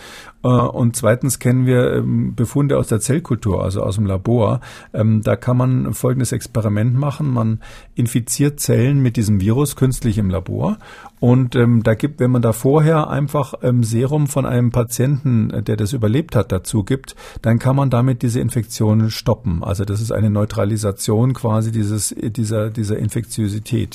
Äh, 0.44 0.48
und 0.48 0.96
zweitens 0.96 1.40
kennen 1.40 1.66
wir 1.66 1.94
ähm, 1.94 2.36
Befunde 2.36 2.78
aus 2.78 2.88
der 2.88 3.00
Zellkultur, 3.00 3.64
also 3.64 3.82
aus 3.82 3.96
dem 3.96 4.06
Labor. 4.06 4.62
Ähm, 4.94 5.22
da 5.24 5.36
kann 5.36 5.58
man 5.58 5.94
folgendes 5.94 6.32
Experiment 6.32 6.96
machen. 6.96 7.32
Man 7.32 7.60
infiziert 7.96 8.60
Zellen 8.60 9.02
mit 9.02 9.18
diesem 9.18 9.42
Virus 9.42 9.76
künstlich 9.76 10.18
im 10.18 10.30
Labor. 10.30 10.78
Und 11.20 11.56
ähm, 11.56 11.82
da 11.82 11.96
gibt, 11.96 12.20
wenn 12.20 12.30
man 12.30 12.42
da 12.42 12.54
vorher 12.54 13.10
einfach 13.10 13.56
Serum 13.82 14.28
von 14.28 14.46
einem 14.46 14.72
Patienten, 14.72 15.50
äh, 15.50 15.64
der 15.64 15.78
das 15.78 15.94
überlebt 15.94 16.36
hat, 16.36 16.52
dazu 16.52 16.84
gibt, 16.84 17.16
dann 17.42 17.58
kann 17.58 17.76
man 17.76 17.90
damit 17.90 18.22
diese 18.22 18.40
Infektion 18.40 19.10
stoppen. 19.10 19.64
Also 19.64 19.86
das 19.86 20.02
ist 20.02 20.12
eine 20.12 20.30
Neutralisation 20.30 21.34
quasi 21.34 21.72
dieses, 21.72 22.14
dieser, 22.16 22.70
dieser 22.70 23.00
Infektiosität. 23.00 23.95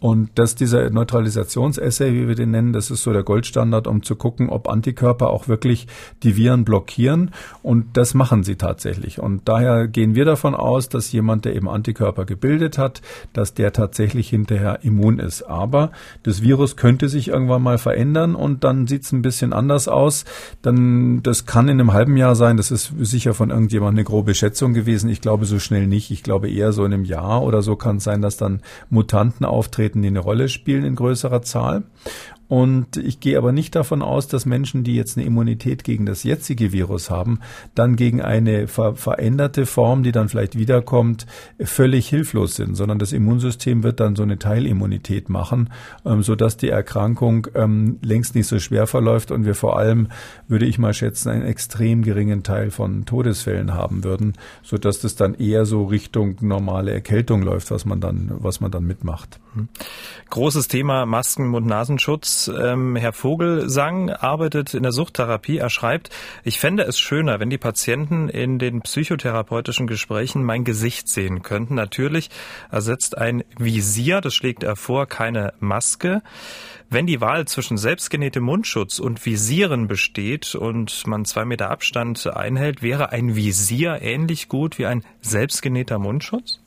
Und 0.00 0.30
dass 0.36 0.54
dieser 0.54 0.88
Neutralisationsessay, 0.88 2.14
wie 2.14 2.26
wir 2.26 2.34
den 2.34 2.50
nennen, 2.50 2.72
das 2.72 2.90
ist 2.90 3.02
so 3.02 3.12
der 3.12 3.22
Goldstandard, 3.22 3.86
um 3.86 4.02
zu 4.02 4.16
gucken, 4.16 4.48
ob 4.48 4.66
Antikörper 4.66 5.28
auch 5.28 5.46
wirklich 5.46 5.86
die 6.22 6.36
Viren 6.36 6.64
blockieren. 6.64 7.32
Und 7.62 7.98
das 7.98 8.14
machen 8.14 8.42
sie 8.42 8.56
tatsächlich. 8.56 9.20
Und 9.20 9.46
daher 9.46 9.88
gehen 9.88 10.14
wir 10.14 10.24
davon 10.24 10.54
aus, 10.54 10.88
dass 10.88 11.12
jemand, 11.12 11.44
der 11.44 11.54
eben 11.54 11.68
Antikörper 11.68 12.24
gebildet 12.24 12.78
hat, 12.78 13.02
dass 13.34 13.52
der 13.52 13.74
tatsächlich 13.74 14.30
hinterher 14.30 14.78
immun 14.82 15.18
ist. 15.18 15.42
Aber 15.42 15.92
das 16.22 16.42
Virus 16.42 16.76
könnte 16.76 17.10
sich 17.10 17.28
irgendwann 17.28 17.62
mal 17.62 17.76
verändern 17.76 18.34
und 18.34 18.64
dann 18.64 18.86
sieht 18.86 19.02
es 19.02 19.12
ein 19.12 19.20
bisschen 19.20 19.52
anders 19.52 19.86
aus. 19.86 20.24
Dann, 20.62 21.22
das 21.22 21.44
kann 21.44 21.68
in 21.68 21.78
einem 21.78 21.92
halben 21.92 22.16
Jahr 22.16 22.36
sein. 22.36 22.56
Das 22.56 22.70
ist 22.70 22.94
sicher 23.00 23.34
von 23.34 23.50
irgendjemand 23.50 23.98
eine 23.98 24.04
grobe 24.04 24.34
Schätzung 24.34 24.72
gewesen. 24.72 25.10
Ich 25.10 25.20
glaube 25.20 25.44
so 25.44 25.58
schnell 25.58 25.86
nicht. 25.86 26.10
Ich 26.10 26.22
glaube 26.22 26.50
eher 26.50 26.72
so 26.72 26.86
in 26.86 26.94
einem 26.94 27.04
Jahr 27.04 27.42
oder 27.42 27.60
so 27.60 27.76
kann 27.76 27.98
es 27.98 28.04
sein, 28.04 28.22
dass 28.22 28.38
dann 28.38 28.62
Mutanten 28.88 29.44
auftreten 29.44 29.89
auftreten, 29.90 30.02
die 30.02 30.08
eine 30.08 30.20
Rolle 30.20 30.48
spielen 30.48 30.84
in 30.84 30.94
größerer 30.94 31.42
Zahl. 31.42 31.82
Und 32.50 32.96
ich 32.96 33.20
gehe 33.20 33.38
aber 33.38 33.52
nicht 33.52 33.76
davon 33.76 34.02
aus, 34.02 34.26
dass 34.26 34.44
Menschen, 34.44 34.82
die 34.82 34.96
jetzt 34.96 35.16
eine 35.16 35.24
Immunität 35.24 35.84
gegen 35.84 36.04
das 36.04 36.24
jetzige 36.24 36.72
Virus 36.72 37.08
haben, 37.08 37.38
dann 37.76 37.94
gegen 37.94 38.20
eine 38.20 38.66
ver 38.66 38.96
veränderte 38.96 39.66
Form, 39.66 40.02
die 40.02 40.10
dann 40.10 40.28
vielleicht 40.28 40.58
wiederkommt, 40.58 41.26
völlig 41.60 42.08
hilflos 42.08 42.56
sind, 42.56 42.74
sondern 42.74 42.98
das 42.98 43.12
Immunsystem 43.12 43.84
wird 43.84 44.00
dann 44.00 44.16
so 44.16 44.24
eine 44.24 44.36
Teilimmunität 44.36 45.28
machen, 45.28 45.70
ähm, 46.04 46.24
sodass 46.24 46.56
die 46.56 46.70
Erkrankung 46.70 47.46
ähm, 47.54 48.00
längst 48.02 48.34
nicht 48.34 48.48
so 48.48 48.58
schwer 48.58 48.88
verläuft 48.88 49.30
und 49.30 49.44
wir 49.44 49.54
vor 49.54 49.78
allem, 49.78 50.08
würde 50.48 50.66
ich 50.66 50.76
mal 50.76 50.92
schätzen, 50.92 51.28
einen 51.28 51.46
extrem 51.46 52.02
geringen 52.02 52.42
Teil 52.42 52.72
von 52.72 53.04
Todesfällen 53.04 53.74
haben 53.74 54.02
würden, 54.02 54.32
sodass 54.64 54.98
das 54.98 55.14
dann 55.14 55.34
eher 55.34 55.66
so 55.66 55.84
Richtung 55.84 56.34
normale 56.40 56.92
Erkältung 56.92 57.42
läuft, 57.42 57.70
was 57.70 57.84
man 57.84 58.00
dann, 58.00 58.32
was 58.38 58.60
man 58.60 58.72
dann 58.72 58.82
mitmacht. 58.82 59.38
Großes 60.30 60.66
Thema 60.66 61.06
Masken, 61.06 61.46
Ähm, 62.48 62.96
Herr 62.96 63.12
Vogelsang 63.12 64.10
arbeitet 64.10 64.74
in 64.74 64.82
der 64.82 64.92
Suchttherapie. 64.92 65.58
Er 65.58 65.70
schreibt, 65.70 66.10
ich 66.44 66.58
fände 66.58 66.84
es 66.84 66.98
schöner, 66.98 67.40
wenn 67.40 67.50
die 67.50 67.58
Patienten 67.58 68.28
in 68.28 68.58
den 68.58 68.82
psychotherapeutischen 68.82 69.86
Gesprächen 69.86 70.44
mein 70.44 70.64
Gesicht 70.64 71.08
sehen 71.08 71.42
könnten. 71.42 71.74
Natürlich 71.74 72.30
ersetzt 72.70 73.18
ein 73.18 73.44
Visier, 73.58 74.20
das 74.20 74.34
schlägt 74.34 74.62
er 74.62 74.76
vor, 74.76 75.06
keine 75.06 75.52
Maske. 75.60 76.22
Wenn 76.88 77.06
die 77.06 77.20
Wahl 77.20 77.46
zwischen 77.46 77.76
selbstgenähtem 77.76 78.42
Mundschutz 78.42 78.98
und 78.98 79.24
Visieren 79.24 79.86
besteht 79.86 80.54
und 80.54 81.06
man 81.06 81.24
zwei 81.24 81.44
Meter 81.44 81.70
Abstand 81.70 82.26
einhält, 82.26 82.82
wäre 82.82 83.10
ein 83.10 83.36
Visier 83.36 84.02
ähnlich 84.02 84.48
gut 84.48 84.78
wie 84.78 84.86
ein 84.86 85.04
selbstgenähter 85.20 85.98
Mundschutz? 85.98 86.60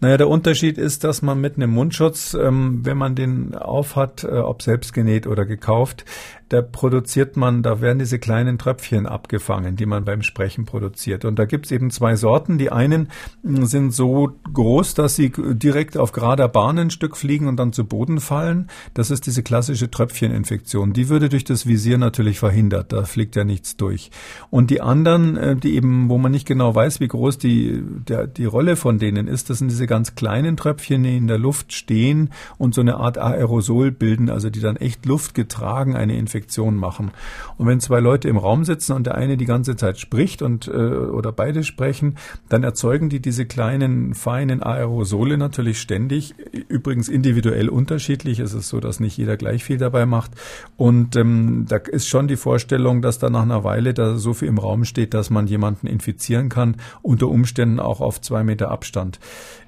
Naja, 0.00 0.16
der 0.16 0.28
Unterschied 0.28 0.76
ist, 0.76 1.04
dass 1.04 1.22
man 1.22 1.40
mit 1.40 1.56
einem 1.56 1.70
Mundschutz, 1.70 2.34
ähm, 2.34 2.80
wenn 2.84 2.98
man 2.98 3.14
den 3.14 3.54
aufhat, 3.54 4.24
äh, 4.24 4.38
ob 4.38 4.62
selbst 4.62 4.92
genäht 4.92 5.26
oder 5.26 5.46
gekauft, 5.46 6.04
da 6.48 6.62
produziert 6.62 7.36
man, 7.36 7.62
da 7.62 7.80
werden 7.80 7.98
diese 7.98 8.18
kleinen 8.18 8.58
Tröpfchen 8.58 9.06
abgefangen, 9.06 9.76
die 9.76 9.86
man 9.86 10.04
beim 10.04 10.22
Sprechen 10.22 10.66
produziert. 10.66 11.24
Und 11.24 11.38
da 11.38 11.46
gibt's 11.46 11.70
eben 11.70 11.90
zwei 11.90 12.16
Sorten. 12.16 12.58
Die 12.58 12.70
einen 12.70 13.08
hm, 13.42 13.64
sind 13.64 13.92
so 13.92 14.32
groß, 14.52 14.94
dass 14.94 15.16
sie 15.16 15.32
direkt 15.34 15.96
auf 15.96 16.12
gerader 16.12 16.48
Bahn 16.48 16.78
ein 16.78 16.90
Stück 16.90 17.16
fliegen 17.16 17.48
und 17.48 17.56
dann 17.56 17.72
zu 17.72 17.84
Boden 17.86 18.20
fallen. 18.20 18.68
Das 18.92 19.10
ist 19.10 19.26
diese 19.26 19.42
klassische 19.42 19.90
Tröpfcheninfektion. 19.90 20.92
Die 20.92 21.08
würde 21.08 21.28
durch 21.28 21.44
das 21.44 21.66
Visier 21.66 21.98
natürlich 21.98 22.38
verhindert. 22.38 22.92
Da 22.92 23.04
fliegt 23.04 23.36
ja 23.36 23.44
nichts 23.44 23.76
durch. 23.76 24.10
Und 24.50 24.70
die 24.70 24.82
anderen, 24.82 25.36
äh, 25.36 25.56
die 25.56 25.74
eben, 25.74 26.10
wo 26.10 26.18
man 26.18 26.32
nicht 26.32 26.46
genau 26.46 26.74
weiß, 26.74 27.00
wie 27.00 27.08
groß 27.08 27.38
die, 27.38 27.82
der, 28.06 28.26
die 28.26 28.44
Rolle 28.44 28.76
von 28.76 28.98
denen 28.98 29.28
ist, 29.28 29.48
das 29.48 29.58
sind 29.58 29.70
diese 29.70 29.86
ganz 29.86 30.14
kleinen 30.14 30.56
Tröpfchen, 30.56 31.02
die 31.02 31.16
in 31.16 31.26
der 31.26 31.38
Luft 31.38 31.72
stehen 31.72 32.30
und 32.58 32.74
so 32.74 32.82
eine 32.82 32.96
Art 32.96 33.16
Aerosol 33.16 33.90
bilden, 33.90 34.28
also 34.28 34.50
die 34.50 34.60
dann 34.60 34.76
echt 34.76 35.06
Luft 35.06 35.34
getragen 35.34 35.96
eine 35.96 36.16
Infektion 36.16 36.33
Infektion 36.34 36.74
machen. 36.74 37.12
Und 37.58 37.68
wenn 37.68 37.78
zwei 37.78 38.00
Leute 38.00 38.28
im 38.28 38.38
Raum 38.38 38.64
sitzen 38.64 38.92
und 38.92 39.06
der 39.06 39.14
eine 39.14 39.36
die 39.36 39.44
ganze 39.44 39.76
Zeit 39.76 40.00
spricht 40.00 40.42
und 40.42 40.66
äh, 40.66 40.70
oder 40.70 41.30
beide 41.30 41.62
sprechen, 41.62 42.16
dann 42.48 42.64
erzeugen 42.64 43.08
die 43.08 43.20
diese 43.20 43.46
kleinen 43.46 44.14
feinen 44.14 44.60
Aerosole 44.62 45.38
natürlich 45.38 45.80
ständig. 45.80 46.34
Übrigens 46.68 47.08
individuell 47.08 47.68
unterschiedlich. 47.68 48.40
Es 48.40 48.52
ist 48.52 48.68
so, 48.68 48.80
dass 48.80 48.98
nicht 48.98 49.16
jeder 49.16 49.36
gleich 49.36 49.62
viel 49.62 49.78
dabei 49.78 50.06
macht. 50.06 50.32
Und 50.76 51.14
ähm, 51.14 51.66
da 51.68 51.76
ist 51.76 52.08
schon 52.08 52.26
die 52.26 52.36
Vorstellung, 52.36 53.00
dass 53.00 53.20
da 53.20 53.30
nach 53.30 53.42
einer 53.42 53.62
Weile 53.62 53.94
da 53.94 54.16
so 54.16 54.34
viel 54.34 54.48
im 54.48 54.58
Raum 54.58 54.84
steht, 54.84 55.14
dass 55.14 55.30
man 55.30 55.46
jemanden 55.46 55.86
infizieren 55.86 56.48
kann, 56.48 56.76
unter 57.02 57.28
Umständen 57.28 57.78
auch 57.78 58.00
auf 58.00 58.20
zwei 58.20 58.42
Meter 58.42 58.72
Abstand. 58.72 59.20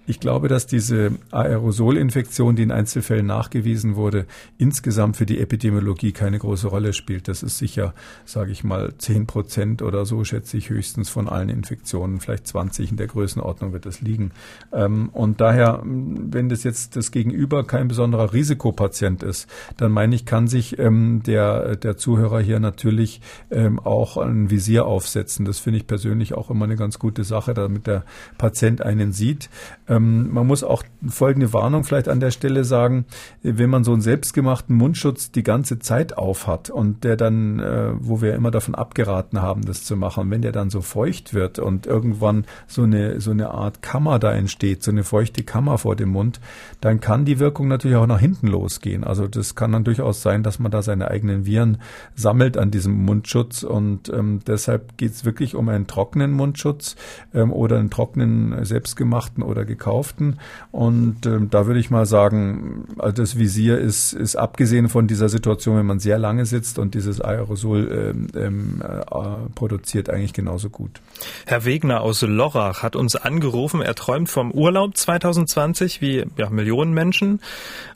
Ich 0.06 0.20
glaube, 0.20 0.48
dass 0.48 0.66
diese 0.66 1.12
Aerosolinfektion, 1.32 2.54
die 2.54 2.62
in 2.62 2.70
Einzelfällen 2.70 3.26
nachgewiesen 3.26 3.96
wurde, 3.96 4.26
insgesamt 4.56 5.16
für 5.16 5.26
die 5.26 5.40
Epidemiologie 5.40 6.12
keine 6.12 6.38
große 6.38 6.68
Rolle 6.68 6.92
spielt. 6.92 7.26
Das 7.26 7.42
ist 7.42 7.58
sicher, 7.58 7.92
sage 8.24 8.52
ich 8.52 8.62
mal, 8.62 8.94
zehn 8.98 9.26
Prozent 9.26 9.82
oder 9.82 10.06
so, 10.06 10.22
schätze 10.22 10.56
ich 10.56 10.70
höchstens 10.70 11.08
von 11.08 11.28
allen 11.28 11.48
Infektionen. 11.48 12.20
Vielleicht 12.20 12.46
20 12.46 12.92
in 12.92 12.96
der 12.96 13.08
Größenordnung 13.08 13.72
wird 13.72 13.84
das 13.84 14.00
liegen. 14.00 14.30
Ähm, 14.72 15.08
und 15.12 15.40
daher, 15.40 15.82
wenn 15.84 16.48
das 16.48 16.62
jetzt 16.62 16.94
das 16.94 17.10
Gegenüber 17.10 17.66
kein 17.66 17.88
besonderer 17.88 18.32
Risikopatient 18.32 19.24
ist, 19.24 19.48
dann 19.76 19.90
meine 19.90 20.14
ich, 20.14 20.24
kann 20.24 20.46
sich 20.46 20.78
ähm, 20.78 21.22
der, 21.24 21.76
der 21.76 21.96
Zuhörer 21.96 22.40
hier 22.40 22.60
natürlich 22.60 23.20
ähm, 23.50 23.80
auch 23.80 24.16
ein 24.16 24.50
Visier 24.50 24.86
aufsetzen. 24.86 25.44
Das 25.44 25.58
finde 25.58 25.78
ich 25.78 25.86
persönlich 25.86 26.34
auch 26.34 26.48
immer 26.50 26.64
eine 26.64 26.76
ganz 26.76 27.00
gute 27.00 27.24
Sache, 27.24 27.54
damit 27.54 27.88
der 27.88 28.04
Patient 28.38 28.82
einen 28.82 29.12
sieht. 29.12 29.50
Ähm, 29.96 30.32
man 30.32 30.46
muss 30.46 30.62
auch 30.62 30.82
folgende 31.08 31.52
Warnung 31.52 31.84
vielleicht 31.84 32.08
an 32.08 32.20
der 32.20 32.30
Stelle 32.30 32.64
sagen, 32.64 33.06
wenn 33.42 33.70
man 33.70 33.84
so 33.84 33.92
einen 33.92 34.00
selbstgemachten 34.00 34.76
Mundschutz 34.76 35.30
die 35.30 35.42
ganze 35.42 35.78
Zeit 35.78 36.16
auf 36.16 36.46
hat 36.46 36.70
und 36.70 37.04
der 37.04 37.16
dann, 37.16 37.60
äh, 37.60 37.92
wo 37.98 38.20
wir 38.20 38.34
immer 38.34 38.50
davon 38.50 38.74
abgeraten 38.74 39.42
haben, 39.42 39.62
das 39.62 39.84
zu 39.84 39.96
machen, 39.96 40.30
wenn 40.30 40.42
der 40.42 40.52
dann 40.52 40.70
so 40.70 40.80
feucht 40.80 41.34
wird 41.34 41.58
und 41.58 41.86
irgendwann 41.86 42.44
so 42.66 42.82
eine, 42.82 43.20
so 43.20 43.30
eine 43.30 43.50
Art 43.50 43.82
Kammer 43.82 44.18
da 44.18 44.32
entsteht, 44.32 44.82
so 44.82 44.90
eine 44.90 45.04
feuchte 45.04 45.42
Kammer 45.42 45.78
vor 45.78 45.96
dem 45.96 46.10
Mund, 46.10 46.40
dann 46.80 47.00
kann 47.00 47.24
die 47.24 47.38
Wirkung 47.38 47.68
natürlich 47.68 47.96
auch 47.96 48.06
nach 48.06 48.20
hinten 48.20 48.48
losgehen. 48.48 49.04
Also 49.04 49.28
das 49.28 49.54
kann 49.54 49.72
dann 49.72 49.84
durchaus 49.84 50.22
sein, 50.22 50.42
dass 50.42 50.58
man 50.58 50.70
da 50.70 50.82
seine 50.82 51.10
eigenen 51.10 51.46
Viren 51.46 51.78
sammelt 52.14 52.56
an 52.56 52.70
diesem 52.70 53.04
Mundschutz 53.04 53.62
und 53.62 54.08
ähm, 54.08 54.40
deshalb 54.46 54.96
geht 54.98 55.12
es 55.12 55.24
wirklich 55.24 55.54
um 55.54 55.68
einen 55.68 55.86
trockenen 55.86 56.32
Mundschutz 56.32 56.96
ähm, 57.34 57.52
oder 57.52 57.78
einen 57.78 57.90
trockenen 57.90 58.64
selbstgemachten 58.64 59.42
oder 59.42 59.64
gekauften 59.64 59.85
gekauften. 59.86 60.38
Und 60.72 61.26
ähm, 61.26 61.48
da 61.50 61.66
würde 61.66 61.80
ich 61.80 61.90
mal 61.90 62.06
sagen, 62.06 62.86
also 62.98 63.22
das 63.22 63.38
Visier 63.38 63.78
ist, 63.78 64.12
ist 64.12 64.36
abgesehen 64.36 64.88
von 64.88 65.06
dieser 65.06 65.28
Situation, 65.28 65.78
wenn 65.78 65.86
man 65.86 66.00
sehr 66.00 66.18
lange 66.18 66.44
sitzt 66.44 66.78
und 66.78 66.94
dieses 66.94 67.20
Aerosol 67.20 68.14
ähm, 68.16 68.26
ähm, 68.36 68.82
äh, 68.82 69.54
produziert, 69.54 70.10
eigentlich 70.10 70.32
genauso 70.32 70.70
gut. 70.70 71.00
Herr 71.46 71.64
Wegner 71.64 72.00
aus 72.00 72.22
Lorach 72.22 72.82
hat 72.82 72.96
uns 72.96 73.16
angerufen. 73.16 73.80
Er 73.80 73.94
träumt 73.94 74.28
vom 74.28 74.50
Urlaub 74.50 74.96
2020 74.96 76.00
wie 76.00 76.24
ja, 76.36 76.50
Millionen 76.50 76.92
Menschen 76.92 77.40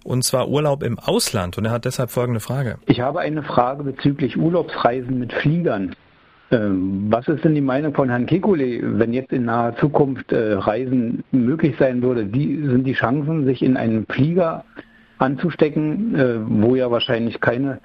und 0.05 0.25
zwar 0.25 0.49
Urlaub 0.49 0.83
im 0.83 0.99
Ausland. 0.99 1.59
Und 1.59 1.65
er 1.65 1.73
hat 1.73 1.85
deshalb 1.85 2.11
folgende 2.11 2.41
Frage. 2.41 2.79
Ich 2.87 3.01
habe 3.01 3.21
eine 3.21 3.43
Frage 3.43 3.83
bezüglich 3.83 4.37
Urlaubsreisen 4.37 5.19
mit 5.19 5.33
Fliegern. 5.33 5.95
Ähm, 6.53 7.07
was 7.11 7.29
ist 7.29 7.45
denn 7.45 7.55
die 7.55 7.61
Meinung 7.61 7.95
von 7.95 8.09
Herrn 8.09 8.27
Kekulé, 8.27 8.81
wenn 8.83 9.13
jetzt 9.13 9.33
in 9.33 9.45
naher 9.45 9.77
Zukunft 9.77 10.33
äh, 10.33 10.55
Reisen 10.55 11.23
möglich 11.31 11.77
sein 11.79 12.03
würde? 12.03 12.33
Wie 12.33 12.57
sind 12.67 12.85
die 12.85 12.95
Chancen, 12.95 13.45
sich 13.45 13.63
in 13.63 13.77
einen 13.77 14.05
Flieger 14.07 14.65
anzustecken, 15.19 16.15
äh, 16.17 16.39
wo 16.47 16.75
ja 16.75 16.91
wahrscheinlich 16.91 17.41
keine 17.41 17.79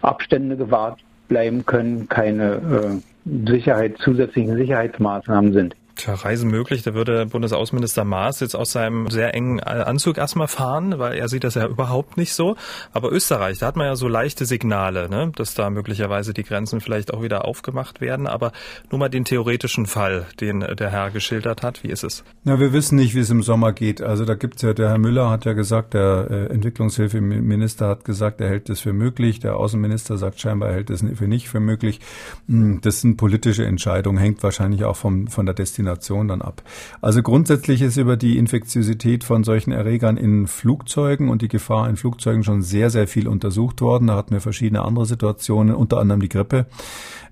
Abstände 0.00 0.56
gewahrt 0.56 1.00
bleiben 1.28 1.66
können, 1.66 2.08
keine 2.08 2.54
äh, 2.54 3.50
Sicherheit, 3.50 3.98
zusätzlichen 3.98 4.56
Sicherheitsmaßnahmen 4.56 5.52
sind? 5.52 5.76
Tja, 5.96 6.12
Reisen 6.12 6.50
möglich, 6.50 6.82
da 6.82 6.92
würde 6.92 7.24
Bundesaußenminister 7.24 8.04
Maas 8.04 8.40
jetzt 8.40 8.54
aus 8.54 8.70
seinem 8.70 9.08
sehr 9.08 9.34
engen 9.34 9.60
Anzug 9.60 10.18
erstmal 10.18 10.46
fahren, 10.46 10.98
weil 10.98 11.16
er 11.16 11.28
sieht 11.28 11.42
das 11.42 11.54
ja 11.54 11.66
überhaupt 11.66 12.18
nicht 12.18 12.34
so. 12.34 12.54
Aber 12.92 13.10
Österreich, 13.10 13.58
da 13.58 13.66
hat 13.66 13.76
man 13.76 13.86
ja 13.86 13.96
so 13.96 14.06
leichte 14.06 14.44
Signale, 14.44 15.08
ne, 15.08 15.32
dass 15.34 15.54
da 15.54 15.70
möglicherweise 15.70 16.34
die 16.34 16.42
Grenzen 16.42 16.82
vielleicht 16.82 17.14
auch 17.14 17.22
wieder 17.22 17.46
aufgemacht 17.46 18.02
werden. 18.02 18.26
Aber 18.26 18.52
nur 18.90 18.98
mal 18.98 19.08
den 19.08 19.24
theoretischen 19.24 19.86
Fall, 19.86 20.26
den 20.38 20.60
der 20.60 20.90
Herr 20.90 21.10
geschildert 21.10 21.62
hat. 21.62 21.82
Wie 21.82 21.88
ist 21.88 22.04
es? 22.04 22.24
Na, 22.44 22.60
wir 22.60 22.74
wissen 22.74 22.96
nicht, 22.96 23.14
wie 23.14 23.20
es 23.20 23.30
im 23.30 23.42
Sommer 23.42 23.72
geht. 23.72 24.02
Also 24.02 24.26
da 24.26 24.34
gibt's 24.34 24.60
ja, 24.60 24.74
der 24.74 24.90
Herr 24.90 24.98
Müller 24.98 25.30
hat 25.30 25.46
ja 25.46 25.54
gesagt, 25.54 25.94
der 25.94 26.26
äh, 26.30 26.52
Entwicklungshilfeminister 26.52 27.88
hat 27.88 28.04
gesagt, 28.04 28.42
er 28.42 28.50
hält 28.50 28.68
es 28.68 28.80
für 28.80 28.92
möglich. 28.92 29.40
Der 29.40 29.56
Außenminister 29.56 30.18
sagt 30.18 30.40
scheinbar, 30.40 30.68
er 30.68 30.74
hält 30.74 30.90
es 30.90 31.02
für 31.14 31.26
nicht 31.26 31.48
für 31.48 31.60
möglich. 31.60 32.00
Hm, 32.48 32.82
das 32.82 33.00
sind 33.00 33.16
politische 33.16 33.64
Entscheidungen, 33.64 34.18
hängt 34.18 34.42
wahrscheinlich 34.42 34.84
auch 34.84 34.96
vom, 34.96 35.28
von 35.28 35.46
der 35.46 35.54
Destination 35.54 35.85
Destination 35.86 36.28
dann 36.28 36.42
ab. 36.42 36.62
Also 37.00 37.22
grundsätzlich 37.22 37.82
ist 37.82 37.96
über 37.96 38.16
die 38.16 38.38
Infektiosität 38.38 39.24
von 39.24 39.44
solchen 39.44 39.72
Erregern 39.72 40.16
in 40.16 40.46
Flugzeugen 40.46 41.28
und 41.28 41.42
die 41.42 41.48
Gefahr 41.48 41.88
in 41.88 41.96
Flugzeugen 41.96 42.44
schon 42.44 42.62
sehr, 42.62 42.90
sehr 42.90 43.06
viel 43.06 43.28
untersucht 43.28 43.80
worden. 43.80 44.08
Da 44.08 44.16
hatten 44.16 44.32
wir 44.32 44.40
verschiedene 44.40 44.82
andere 44.82 45.06
Situationen, 45.06 45.74
unter 45.74 45.98
anderem 45.98 46.20
die 46.20 46.28
Grippe. 46.28 46.66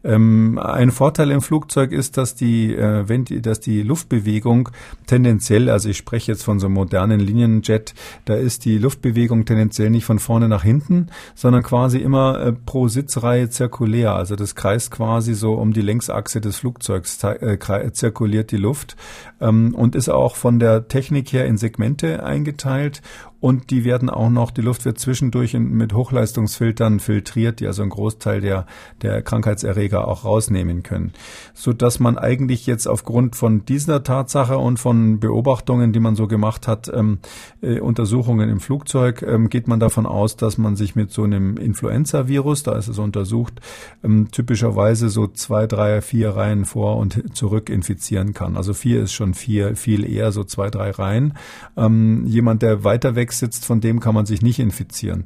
Ähm, 0.04 0.58
ein 0.58 0.90
Vorteil 0.90 1.30
im 1.30 1.40
Flugzeug 1.40 1.90
ist, 1.90 2.18
dass 2.18 2.34
die, 2.34 2.75
äh, 2.75 3.08
wenn 3.08 3.25
die, 3.25 3.40
dass 3.40 3.61
die 3.61 3.82
Luftbewegung 3.82 4.68
tendenziell, 5.06 5.70
also 5.70 5.88
ich 5.88 5.96
spreche 5.96 6.32
jetzt 6.32 6.42
von 6.42 6.61
so 6.61 6.66
einem 6.66 6.75
modernen 6.75 7.20
Linienjet, 7.20 7.94
da 8.26 8.34
ist 8.34 8.66
die 8.66 8.76
Luftbewegung 8.76 9.46
tendenziell 9.46 9.88
nicht 9.88 10.04
von 10.04 10.18
vorne 10.18 10.49
nach 10.49 10.62
hinten, 10.62 11.06
sondern 11.34 11.62
quasi 11.62 11.99
immer 11.99 12.38
äh, 12.38 12.52
pro 12.52 12.88
Sitzreihe 12.88 13.49
zirkulär. 13.49 14.14
Also 14.14 14.37
das 14.37 14.54
kreist 14.54 14.90
quasi 14.90 15.32
so 15.32 15.54
um 15.54 15.73
die 15.73 15.80
Längsachse 15.80 16.42
des 16.42 16.58
Flugzeugs 16.58 17.25
äh, 17.25 17.92
zirkuliert 17.92 18.43
die 18.50 18.56
Luft 18.56 18.96
ähm, 19.40 19.74
und 19.74 19.94
ist 19.94 20.08
auch 20.08 20.36
von 20.36 20.58
der 20.58 20.88
Technik 20.88 21.32
her 21.32 21.46
in 21.46 21.56
Segmente 21.56 22.22
eingeteilt 22.22 23.02
und 23.44 23.70
die 23.70 23.84
werden 23.84 24.08
auch 24.08 24.30
noch, 24.30 24.50
die 24.50 24.62
Luft 24.62 24.86
wird 24.86 24.98
zwischendurch 24.98 25.52
mit 25.52 25.92
Hochleistungsfiltern 25.92 26.98
filtriert, 26.98 27.60
die 27.60 27.66
also 27.66 27.82
einen 27.82 27.90
Großteil 27.90 28.40
der, 28.40 28.64
der 29.02 29.20
Krankheitserreger 29.20 30.08
auch 30.08 30.24
rausnehmen 30.24 30.82
können. 30.82 31.12
So 31.52 31.74
dass 31.74 32.00
man 32.00 32.16
eigentlich 32.16 32.66
jetzt 32.66 32.86
aufgrund 32.86 33.36
von 33.36 33.66
dieser 33.66 34.02
Tatsache 34.02 34.56
und 34.56 34.78
von 34.78 35.20
Beobachtungen, 35.20 35.92
die 35.92 36.00
man 36.00 36.16
so 36.16 36.26
gemacht 36.26 36.66
hat, 36.66 36.90
ähm, 36.94 37.18
äh, 37.60 37.80
Untersuchungen 37.80 38.48
im 38.48 38.60
Flugzeug, 38.60 39.20
ähm, 39.20 39.50
geht 39.50 39.68
man 39.68 39.78
davon 39.78 40.06
aus, 40.06 40.36
dass 40.36 40.56
man 40.56 40.74
sich 40.74 40.96
mit 40.96 41.10
so 41.10 41.24
einem 41.24 41.58
Influenza-Virus, 41.58 42.62
da 42.62 42.78
ist 42.78 42.88
es 42.88 42.98
untersucht, 42.98 43.60
ähm, 44.02 44.30
typischerweise 44.30 45.10
so 45.10 45.26
zwei, 45.26 45.66
drei, 45.66 46.00
vier 46.00 46.30
Reihen 46.30 46.64
vor 46.64 46.96
und 46.96 47.36
zurück 47.36 47.68
infizieren 47.68 48.32
kann. 48.32 48.56
Also 48.56 48.72
vier 48.72 49.02
ist 49.02 49.12
schon 49.12 49.34
vier, 49.34 49.76
viel 49.76 50.10
eher 50.10 50.32
so 50.32 50.44
zwei, 50.44 50.70
drei 50.70 50.92
Reihen. 50.92 51.34
Ähm, 51.76 52.24
jemand, 52.24 52.62
der 52.62 52.84
weiter 52.84 53.14
weg 53.14 53.33
sitzt, 53.36 53.64
von 53.64 53.80
dem 53.80 54.00
kann 54.00 54.14
man 54.14 54.26
sich 54.26 54.42
nicht 54.42 54.58
infizieren. 54.58 55.24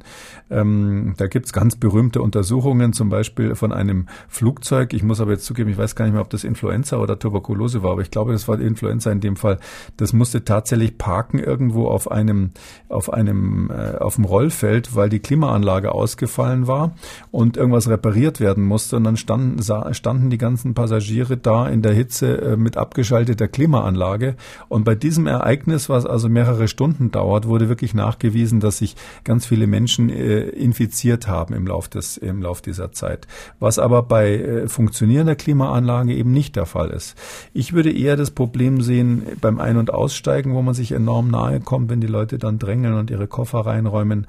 Ähm, 0.49 1.13
da 1.17 1.27
gibt's 1.27 1.53
ganz 1.53 1.75
berühmte 1.75 2.21
Untersuchungen, 2.21 2.93
zum 2.93 3.09
Beispiel 3.09 3.55
von 3.55 3.71
einem 3.71 4.07
Flugzeug. 4.27 4.93
Ich 4.93 5.03
muss 5.03 5.21
aber 5.21 5.31
jetzt 5.31 5.45
zugeben, 5.45 5.69
ich 5.69 5.77
weiß 5.77 5.95
gar 5.95 6.05
nicht 6.05 6.13
mehr, 6.13 6.21
ob 6.21 6.29
das 6.29 6.43
Influenza 6.43 6.97
oder 6.97 7.19
Tuberkulose 7.19 7.83
war, 7.83 7.91
aber 7.91 8.01
ich 8.01 8.11
glaube, 8.11 8.31
das 8.31 8.47
war 8.47 8.59
Influenza 8.59 9.11
in 9.11 9.19
dem 9.19 9.35
Fall. 9.35 9.59
Das 9.97 10.13
musste 10.13 10.43
tatsächlich 10.43 10.97
parken 10.97 11.39
irgendwo 11.39 11.87
auf 11.87 12.09
einem, 12.11 12.51
auf 12.87 13.11
einem, 13.11 13.69
äh, 13.71 13.97
auf 13.97 14.15
dem 14.15 14.25
Rollfeld, 14.25 14.95
weil 14.95 15.09
die 15.09 15.19
Klimaanlage 15.19 15.91
ausgefallen 15.93 16.67
war 16.67 16.95
und 17.31 17.57
irgendwas 17.57 17.89
repariert 17.89 18.39
werden 18.39 18.63
musste. 18.63 18.97
Und 18.97 19.03
dann 19.03 19.17
standen, 19.17 19.61
standen 19.93 20.29
die 20.29 20.37
ganzen 20.37 20.73
Passagiere 20.73 21.37
da 21.37 21.67
in 21.67 21.81
der 21.81 21.93
Hitze 21.93 22.41
äh, 22.41 22.57
mit 22.57 22.77
abgeschalteter 22.77 23.47
Klimaanlage. 23.47 24.35
Und 24.67 24.83
bei 24.83 24.95
diesem 24.95 25.27
Ereignis, 25.27 25.89
was 25.89 26.05
also 26.05 26.29
mehrere 26.29 26.67
Stunden 26.67 27.11
dauert, 27.11 27.47
wurde 27.47 27.69
wirklich 27.69 27.93
nachgewiesen, 27.99 28.59
dass 28.59 28.79
sich 28.79 28.95
ganz 29.23 29.45
viele 29.45 29.67
Menschen 29.67 30.09
äh, 30.09 30.41
infiziert 30.41 31.27
haben 31.27 31.53
im 31.53 31.67
Lauf 31.67 31.87
des 31.87 32.17
im 32.17 32.41
Lauf 32.41 32.61
dieser 32.61 32.91
Zeit, 32.91 33.27
was 33.59 33.77
aber 33.79 34.03
bei 34.03 34.35
äh, 34.35 34.67
funktionierender 34.67 35.35
Klimaanlage 35.35 36.13
eben 36.13 36.31
nicht 36.31 36.55
der 36.55 36.65
Fall 36.65 36.89
ist. 36.89 37.15
Ich 37.53 37.73
würde 37.73 37.91
eher 37.91 38.15
das 38.15 38.31
Problem 38.31 38.81
sehen 38.81 39.23
beim 39.41 39.59
Ein- 39.59 39.77
und 39.77 39.93
Aussteigen, 39.93 40.53
wo 40.53 40.61
man 40.61 40.73
sich 40.73 40.91
enorm 40.91 41.29
nahe 41.29 41.59
kommt, 41.59 41.89
wenn 41.89 42.01
die 42.01 42.07
Leute 42.07 42.37
dann 42.37 42.59
drängeln 42.59 42.95
und 42.95 43.11
ihre 43.11 43.27
Koffer 43.27 43.59
reinräumen. 43.59 44.27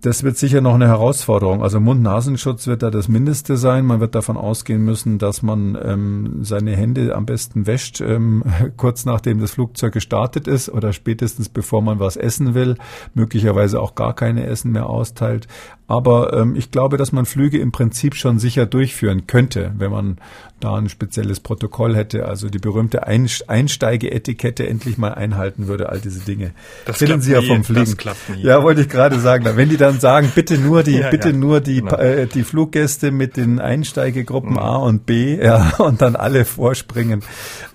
Das 0.00 0.22
wird 0.22 0.36
sicher 0.36 0.60
noch 0.60 0.74
eine 0.74 0.86
Herausforderung. 0.86 1.60
Also 1.60 1.80
Mund-Nasenschutz 1.80 2.68
wird 2.68 2.84
da 2.84 2.90
das 2.90 3.08
Mindeste 3.08 3.56
sein. 3.56 3.84
Man 3.84 3.98
wird 3.98 4.14
davon 4.14 4.36
ausgehen 4.36 4.84
müssen, 4.84 5.18
dass 5.18 5.42
man 5.42 5.76
ähm, 5.82 6.44
seine 6.44 6.76
Hände 6.76 7.16
am 7.16 7.26
besten 7.26 7.66
wäscht, 7.66 8.00
ähm, 8.00 8.44
kurz 8.76 9.04
nachdem 9.04 9.40
das 9.40 9.50
Flugzeug 9.50 9.94
gestartet 9.94 10.46
ist 10.46 10.68
oder 10.68 10.92
spätestens 10.92 11.48
bevor 11.48 11.82
man 11.82 11.98
was 11.98 12.16
essen 12.16 12.54
will, 12.54 12.76
möglicherweise 13.14 13.80
auch 13.80 13.96
gar 13.96 14.14
keine 14.14 14.46
Essen 14.46 14.70
mehr 14.70 14.88
austeilt. 14.88 15.48
Aber 15.88 16.34
ähm, 16.34 16.54
ich 16.54 16.70
glaube, 16.70 16.98
dass 16.98 17.12
man 17.12 17.24
Flüge 17.24 17.58
im 17.58 17.72
Prinzip 17.72 18.14
schon 18.14 18.38
sicher 18.38 18.66
durchführen 18.66 19.26
könnte, 19.26 19.72
wenn 19.78 19.90
man 19.90 20.18
da 20.60 20.74
ein 20.74 20.88
spezielles 20.88 21.40
Protokoll 21.40 21.96
hätte, 21.96 22.26
also 22.26 22.50
die 22.50 22.58
berühmte 22.58 23.06
Einsteigeetikette 23.06 24.68
endlich 24.68 24.98
mal 24.98 25.14
einhalten 25.14 25.66
würde, 25.66 25.88
all 25.88 26.00
diese 26.00 26.20
Dinge. 26.20 26.52
Das 26.84 26.98
Kennen 26.98 27.22
Sie 27.22 27.32
ja 27.32 27.40
vom 27.40 27.64
Fliegen. 27.64 27.96
Nie. 28.34 28.42
Ja, 28.42 28.62
wollte 28.62 28.82
ich 28.82 28.88
gerade 28.88 29.18
sagen. 29.20 29.46
Wenn 29.56 29.68
die 29.70 29.76
dann 29.76 29.98
sagen, 29.98 30.30
bitte 30.34 30.58
nur 30.58 30.82
die, 30.82 30.96
ja, 30.98 31.10
bitte 31.10 31.30
ja. 31.30 31.36
nur 31.36 31.60
die, 31.60 31.76
genau. 31.76 31.96
äh, 31.96 32.26
die 32.26 32.42
Fluggäste 32.42 33.10
mit 33.10 33.36
den 33.36 33.60
Einsteigegruppen 33.60 34.52
mhm. 34.52 34.58
A 34.58 34.76
und 34.76 35.06
B, 35.06 35.36
ja, 35.42 35.74
und 35.78 36.02
dann 36.02 36.16
alle 36.16 36.44
vorspringen. 36.44 37.22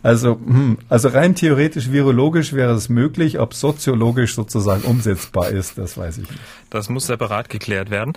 Also, 0.03 0.33
hm, 0.33 0.77
also 0.89 1.07
rein 1.07 1.33
theoretisch, 1.33 1.89
virologisch 1.89 2.53
wäre 2.53 2.73
es 2.73 2.89
möglich, 2.89 3.39
ob 3.39 3.53
soziologisch 3.53 4.35
sozusagen 4.35 4.83
umsetzbar 4.83 5.49
ist, 5.49 5.77
das 5.77 5.97
weiß 5.97 6.17
ich 6.17 6.29
nicht. 6.29 6.41
Das 6.69 6.89
muss 6.89 7.05
separat 7.05 7.49
geklärt 7.49 7.89
werden. 7.89 8.02
werden. 8.03 8.13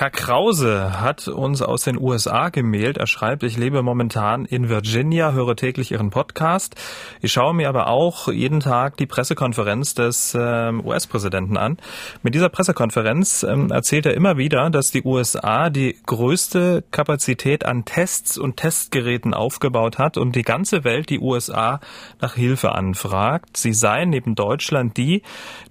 Herr 0.00 0.08
Krause 0.08 0.98
hat 1.02 1.28
uns 1.28 1.60
aus 1.60 1.84
den 1.84 2.00
USA 2.00 2.48
gemailt. 2.48 2.96
Er 2.96 3.06
schreibt, 3.06 3.42
ich 3.42 3.58
lebe 3.58 3.82
momentan 3.82 4.46
in 4.46 4.70
Virginia, 4.70 5.32
höre 5.32 5.56
täglich 5.56 5.92
Ihren 5.92 6.08
Podcast. 6.08 6.74
Ich 7.20 7.32
schaue 7.32 7.52
mir 7.52 7.68
aber 7.68 7.88
auch 7.88 8.28
jeden 8.28 8.60
Tag 8.60 8.96
die 8.96 9.04
Pressekonferenz 9.04 9.92
des 9.92 10.34
ähm, 10.34 10.82
US-Präsidenten 10.86 11.58
an. 11.58 11.76
Mit 12.22 12.34
dieser 12.34 12.48
Pressekonferenz 12.48 13.42
ähm, 13.42 13.70
erzählt 13.70 14.06
er 14.06 14.14
immer 14.14 14.38
wieder, 14.38 14.70
dass 14.70 14.90
die 14.90 15.04
USA 15.04 15.68
die 15.68 15.98
größte 16.06 16.82
Kapazität 16.90 17.66
an 17.66 17.84
Tests 17.84 18.38
und 18.38 18.56
Testgeräten 18.56 19.34
aufgebaut 19.34 19.98
hat 19.98 20.16
und 20.16 20.34
die 20.34 20.44
ganze 20.44 20.82
Welt 20.82 21.10
die 21.10 21.20
USA 21.20 21.78
nach 22.22 22.36
Hilfe 22.36 22.72
anfragt. 22.72 23.58
Sie 23.58 23.74
seien 23.74 24.08
neben 24.08 24.34
Deutschland 24.34 24.96
die, 24.96 25.20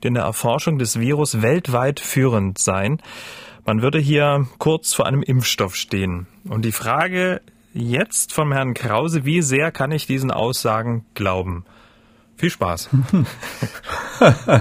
die 0.03 0.07
in 0.07 0.13
der 0.13 0.25
Erforschung 0.25 0.77
des 0.77 0.99
Virus 0.99 1.41
weltweit 1.41 1.99
führend 1.99 2.59
seien. 2.59 3.01
Man 3.69 3.83
würde 3.83 3.99
hier 3.99 4.47
kurz 4.57 4.95
vor 4.95 5.05
einem 5.05 5.21
Impfstoff 5.21 5.75
stehen. 5.75 6.25
Und 6.45 6.65
die 6.65 6.71
Frage 6.71 7.39
jetzt 7.71 8.33
vom 8.33 8.51
Herrn 8.51 8.73
Krause, 8.73 9.25
wie 9.25 9.43
sehr 9.43 9.71
kann 9.71 9.91
ich 9.91 10.07
diesen 10.07 10.31
Aussagen 10.31 11.05
glauben? 11.13 11.65
Viel 12.35 12.49
Spaß. 12.49 12.89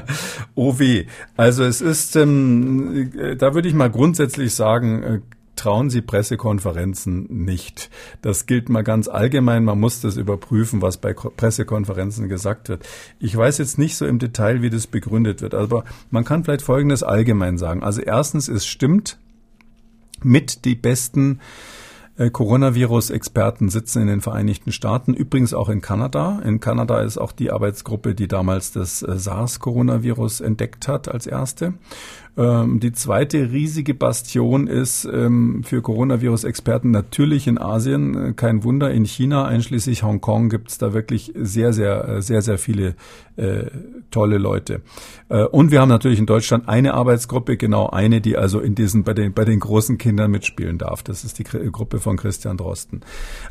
oh 0.54 0.78
weh. 0.78 1.06
Also 1.38 1.64
es 1.64 1.80
ist, 1.80 2.16
ähm, 2.16 3.10
äh, 3.18 3.34
da 3.34 3.54
würde 3.54 3.68
ich 3.68 3.72
mal 3.72 3.88
grundsätzlich 3.88 4.54
sagen, 4.54 5.02
äh, 5.02 5.20
trauen 5.58 5.90
Sie 5.90 6.00
Pressekonferenzen 6.00 7.26
nicht. 7.44 7.90
Das 8.22 8.46
gilt 8.46 8.68
mal 8.68 8.82
ganz 8.84 9.08
allgemein. 9.08 9.64
Man 9.64 9.80
muss 9.80 10.00
das 10.00 10.16
überprüfen, 10.16 10.80
was 10.80 10.96
bei 10.96 11.12
Pressekonferenzen 11.12 12.28
gesagt 12.28 12.68
wird. 12.68 12.86
Ich 13.18 13.36
weiß 13.36 13.58
jetzt 13.58 13.78
nicht 13.78 13.96
so 13.96 14.06
im 14.06 14.18
Detail, 14.18 14.62
wie 14.62 14.70
das 14.70 14.86
begründet 14.86 15.42
wird, 15.42 15.54
aber 15.54 15.84
man 16.10 16.24
kann 16.24 16.44
vielleicht 16.44 16.62
Folgendes 16.62 17.02
allgemein 17.02 17.58
sagen. 17.58 17.82
Also 17.82 18.00
erstens, 18.00 18.48
es 18.48 18.66
stimmt, 18.66 19.18
mit 20.22 20.64
die 20.64 20.74
besten 20.74 21.40
äh, 22.18 22.30
Coronavirus-Experten 22.30 23.68
sitzen 23.68 24.02
in 24.02 24.08
den 24.08 24.20
Vereinigten 24.20 24.72
Staaten, 24.72 25.14
übrigens 25.14 25.54
auch 25.54 25.68
in 25.68 25.80
Kanada. 25.80 26.40
In 26.44 26.58
Kanada 26.58 27.00
ist 27.00 27.16
auch 27.16 27.32
die 27.32 27.52
Arbeitsgruppe, 27.52 28.14
die 28.14 28.26
damals 28.26 28.72
das 28.72 29.02
äh, 29.02 29.16
SARS-Coronavirus 29.16 30.40
entdeckt 30.40 30.88
hat 30.88 31.08
als 31.08 31.26
erste. 31.26 31.74
Ähm, 32.38 32.78
die 32.78 32.92
zweite 32.92 33.50
riesige 33.50 33.94
Bastion 33.94 34.68
ist 34.68 35.04
ähm, 35.04 35.64
für 35.64 35.82
Coronavirus-Experten 35.82 36.92
natürlich 36.92 37.48
in 37.48 37.58
Asien. 37.58 38.14
Äh, 38.14 38.32
kein 38.34 38.62
Wunder, 38.62 38.92
in 38.92 39.04
China, 39.04 39.44
einschließlich 39.46 40.04
Hongkong, 40.04 40.48
gibt 40.48 40.70
es 40.70 40.78
da 40.78 40.94
wirklich 40.94 41.32
sehr, 41.34 41.72
sehr, 41.72 42.08
äh, 42.08 42.22
sehr, 42.22 42.40
sehr 42.42 42.58
viele 42.58 42.94
äh, 43.38 43.70
tolle 44.10 44.38
Leute. 44.38 44.82
Äh, 45.28 45.44
und 45.44 45.70
wir 45.70 45.80
haben 45.80 45.88
natürlich 45.88 46.18
in 46.18 46.26
Deutschland 46.26 46.68
eine 46.68 46.94
Arbeitsgruppe, 46.94 47.56
genau 47.56 47.88
eine, 47.88 48.20
die 48.20 48.36
also 48.36 48.60
in 48.60 48.74
diesen 48.74 49.04
bei 49.04 49.14
den 49.14 49.32
bei 49.32 49.44
den 49.44 49.60
großen 49.60 49.98
Kindern 49.98 50.30
mitspielen 50.30 50.78
darf. 50.78 51.02
Das 51.02 51.24
ist 51.24 51.38
die 51.38 51.44
Gruppe 51.44 51.98
von 51.98 52.16
Christian 52.16 52.56
Drosten. 52.56 53.00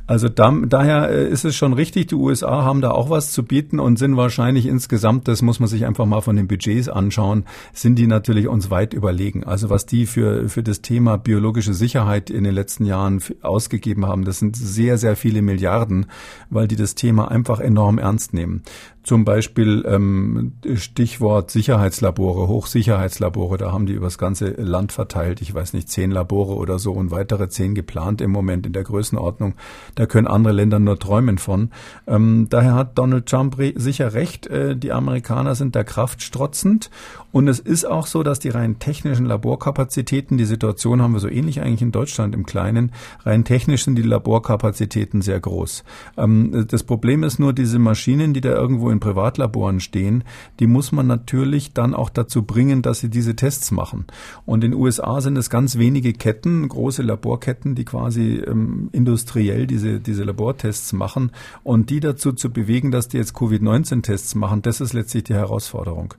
Also 0.06 0.30
da, 0.30 0.52
daher 0.65 1.10
äh, 1.10 1.30
ist 1.30 1.45
es 1.45 1.56
schon 1.56 1.73
richtig, 1.73 2.08
die 2.08 2.15
USA 2.15 2.63
haben 2.63 2.82
da 2.82 2.91
auch 2.91 3.10
was 3.10 3.32
zu 3.32 3.43
bieten 3.43 3.80
und 3.80 3.97
sind 3.97 4.17
wahrscheinlich 4.17 4.65
insgesamt, 4.65 5.28
das 5.28 5.41
muss 5.41 5.60
man 5.60 5.67
sich 5.69 5.86
einfach 5.86 6.06
mal 6.06 6.21
von 6.21 6.36
den 6.36 6.47
Budgets 6.47 6.89
anschauen, 6.89 7.45
sind 7.73 7.95
die 7.95 8.08
natürlich 8.08 8.47
uns 8.47 8.69
weit 8.78 8.94
überlegen. 8.94 9.44
Also 9.44 9.72
was 9.72 9.88
die 9.88 10.06
für, 10.06 10.50
für 10.50 10.62
das 10.62 10.82
Thema 10.82 11.18
biologische 11.18 11.74
Sicherheit 11.74 12.30
in 12.30 12.44
den 12.44 12.54
letzten 12.54 12.86
Jahren 12.86 13.20
ausgegeben 13.42 14.06
haben, 14.06 14.24
das 14.24 14.38
sind 14.38 14.56
sehr, 14.56 15.00
sehr 15.00 15.16
viele 15.16 15.42
Milliarden, 15.42 16.06
weil 16.52 16.68
die 16.68 16.76
das 16.76 16.94
Thema 16.94 17.32
einfach 17.32 17.60
enorm 17.60 17.98
ernst 17.98 18.36
nehmen. 18.36 18.62
Zum 19.02 19.24
Beispiel 19.24 19.86
ähm, 19.88 20.52
Stichwort 20.76 21.50
Sicherheitslabore, 21.50 22.50
Hochsicherheitslabore, 22.50 23.58
da 23.58 23.72
haben 23.72 23.86
die 23.86 23.94
übers 23.94 24.18
ganze 24.18 24.50
Land 24.50 24.92
verteilt, 24.92 25.42
ich 25.42 25.54
weiß 25.54 25.72
nicht, 25.72 25.90
zehn 25.90 26.12
Labore 26.12 26.56
oder 26.56 26.78
so 26.78 26.92
und 26.92 27.10
weitere 27.10 27.48
zehn 27.48 27.74
geplant 27.74 28.20
im 28.20 28.32
Moment 28.32 28.68
in 28.68 28.74
der 28.74 28.84
Größenordnung. 28.84 29.56
Da 29.96 30.08
können 30.08 30.28
andere 30.28 30.54
Länder 30.54 30.80
nur 30.80 31.00
träumen 31.00 31.38
von. 31.38 31.72
Ähm, 32.06 32.48
daher 32.50 32.76
hat 32.76 32.98
Donald 32.98 33.28
Trump 33.28 33.56
sicher 33.76 34.13
recht, 34.13 34.46
äh, 34.48 34.76
die 34.76 34.92
Amerikaner 34.92 35.56
sind 35.56 35.74
der 35.74 35.86
Kraft 35.86 36.22
strotzend 36.22 36.92
und 37.32 37.48
es 37.48 37.60
ist 37.60 37.86
auch 37.86 38.08
so, 38.08 38.24
dass 38.24 38.40
die 38.40 38.50
rein 38.50 38.67
technischen 38.76 39.26
Laborkapazitäten, 39.26 40.38
die 40.38 40.46
Situation 40.46 41.02
haben 41.02 41.14
wir 41.14 41.20
so 41.20 41.30
ähnlich 41.30 41.62
eigentlich 41.62 41.82
in 41.82 41.92
Deutschland 41.92 42.36
im 42.36 42.46
Kleinen, 42.46 42.92
rein 43.26 43.44
technisch 43.44 43.86
sind 43.86 43.96
die 43.96 44.04
Laborkapazitäten 44.04 45.22
sehr 45.22 45.40
groß. 45.40 45.84
Ähm, 46.18 46.66
das 46.70 46.84
Problem 46.84 47.24
ist 47.24 47.40
nur, 47.40 47.54
diese 47.54 47.80
Maschinen, 47.80 48.34
die 48.34 48.42
da 48.42 48.50
irgendwo 48.50 48.90
in 48.90 49.00
Privatlaboren 49.00 49.80
stehen, 49.80 50.24
die 50.60 50.68
muss 50.68 50.92
man 50.92 51.08
natürlich 51.08 51.74
dann 51.74 51.94
auch 51.94 52.10
dazu 52.10 52.44
bringen, 52.44 52.82
dass 52.82 53.00
sie 53.00 53.10
diese 53.10 53.36
Tests 53.36 53.72
machen. 53.72 54.06
Und 54.46 54.64
in 54.64 54.72
den 54.72 54.80
USA 54.80 55.22
sind 55.22 55.38
es 55.38 55.50
ganz 55.50 55.78
wenige 55.78 56.14
Ketten, 56.14 56.68
große 56.68 57.02
Laborketten, 57.02 57.76
die 57.76 57.86
quasi 57.86 58.44
ähm, 58.46 58.90
industriell 58.92 59.68
diese, 59.68 60.00
diese 60.00 60.24
Labortests 60.24 60.94
machen 60.94 61.32
und 61.64 61.90
die 61.90 62.00
dazu 62.00 62.34
zu 62.34 62.52
bewegen, 62.52 62.92
dass 62.92 63.08
die 63.08 63.18
jetzt 63.18 63.34
Covid-19-Tests 63.34 64.36
machen, 64.36 64.62
das 64.62 64.82
ist 64.82 64.94
letztlich 64.94 65.24
die 65.26 65.34
Herausforderung. 65.34 66.14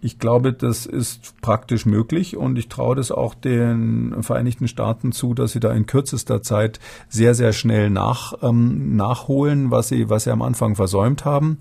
Ich 0.00 0.18
glaube, 0.18 0.52
das 0.52 0.86
ist 0.86 1.34
praktisch 1.40 1.75
möglich 1.84 2.36
und 2.36 2.56
ich 2.58 2.68
traue 2.68 2.96
das 2.96 3.10
auch 3.10 3.34
den 3.34 4.22
Vereinigten 4.22 4.68
Staaten 4.68 5.12
zu, 5.12 5.34
dass 5.34 5.52
sie 5.52 5.60
da 5.60 5.72
in 5.72 5.86
kürzester 5.86 6.42
Zeit 6.42 6.80
sehr, 7.08 7.34
sehr 7.34 7.52
schnell 7.52 7.90
nach, 7.90 8.32
ähm, 8.42 8.96
nachholen, 8.96 9.70
was 9.70 9.88
sie, 9.88 10.08
was 10.08 10.24
sie 10.24 10.30
am 10.30 10.42
Anfang 10.42 10.76
versäumt 10.76 11.24
haben. 11.24 11.58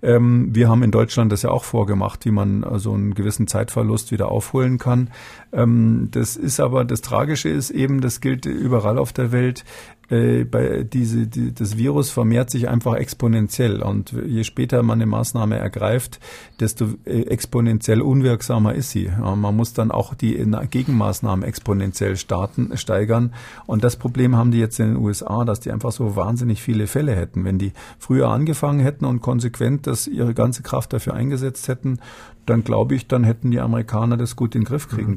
Ähm, 0.00 0.54
wir 0.54 0.68
haben 0.68 0.82
in 0.82 0.90
Deutschland 0.90 1.32
das 1.32 1.42
ja 1.42 1.50
auch 1.50 1.64
vorgemacht, 1.64 2.24
wie 2.24 2.30
man 2.30 2.62
so 2.62 2.68
also 2.68 2.92
einen 2.94 3.14
gewissen 3.14 3.46
Zeitverlust 3.46 4.12
wieder 4.12 4.30
aufholen 4.30 4.78
kann. 4.78 5.10
Ähm, 5.52 6.08
das 6.12 6.36
ist 6.36 6.60
aber, 6.60 6.84
das 6.84 7.00
Tragische 7.00 7.48
ist 7.48 7.70
eben, 7.70 8.00
das 8.00 8.20
gilt 8.20 8.46
überall 8.46 8.98
auf 8.98 9.12
der 9.12 9.32
Welt, 9.32 9.64
äh, 10.10 10.44
bei 10.44 10.84
diese, 10.84 11.26
die, 11.26 11.52
das 11.52 11.76
Virus 11.76 12.10
vermehrt 12.10 12.50
sich 12.50 12.68
einfach 12.68 12.94
exponentiell 12.94 13.82
und 13.82 14.12
je 14.26 14.44
später 14.44 14.82
man 14.82 14.98
eine 14.98 15.06
Maßnahme 15.06 15.58
ergreift, 15.58 16.18
desto 16.60 16.86
äh, 17.04 17.22
exponentiell 17.22 18.00
unwirksamer 18.00 18.74
ist 18.74 18.90
sie. 18.90 19.10
Man 19.18 19.56
muss 19.56 19.74
dann 19.74 19.90
auch 19.90 20.14
die 20.14 20.34
Gegenmaßnahmen 20.70 21.44
exponentiell 21.44 22.16
starten, 22.16 22.76
steigern 22.76 23.34
und 23.66 23.84
das 23.84 23.96
Problem 23.96 24.36
haben 24.36 24.50
die 24.50 24.58
jetzt 24.58 24.80
in 24.80 24.94
den 24.94 24.96
USA, 24.96 25.44
dass 25.44 25.60
die 25.60 25.72
einfach 25.72 25.92
so 25.92 26.16
wahnsinnig 26.16 26.62
viele 26.62 26.86
Fälle 26.86 27.14
hätten. 27.14 27.44
Wenn 27.44 27.58
die 27.58 27.72
früher 27.98 28.28
angefangen 28.28 28.80
hätten 28.80 29.04
und 29.04 29.20
konsequent 29.20 29.86
das 29.86 30.06
ihre 30.06 30.34
ganze 30.34 30.62
Kraft 30.62 30.92
dafür 30.92 31.14
eingesetzt 31.14 31.68
hätten, 31.68 31.98
dann 32.46 32.64
glaube 32.64 32.94
ich, 32.94 33.06
dann 33.06 33.24
hätten 33.24 33.50
die 33.50 33.60
Amerikaner 33.60 34.16
das 34.16 34.36
gut 34.36 34.54
in 34.54 34.62
den 34.62 34.66
Griff 34.66 34.88
kriegen 34.88 35.12
mhm. 35.12 35.16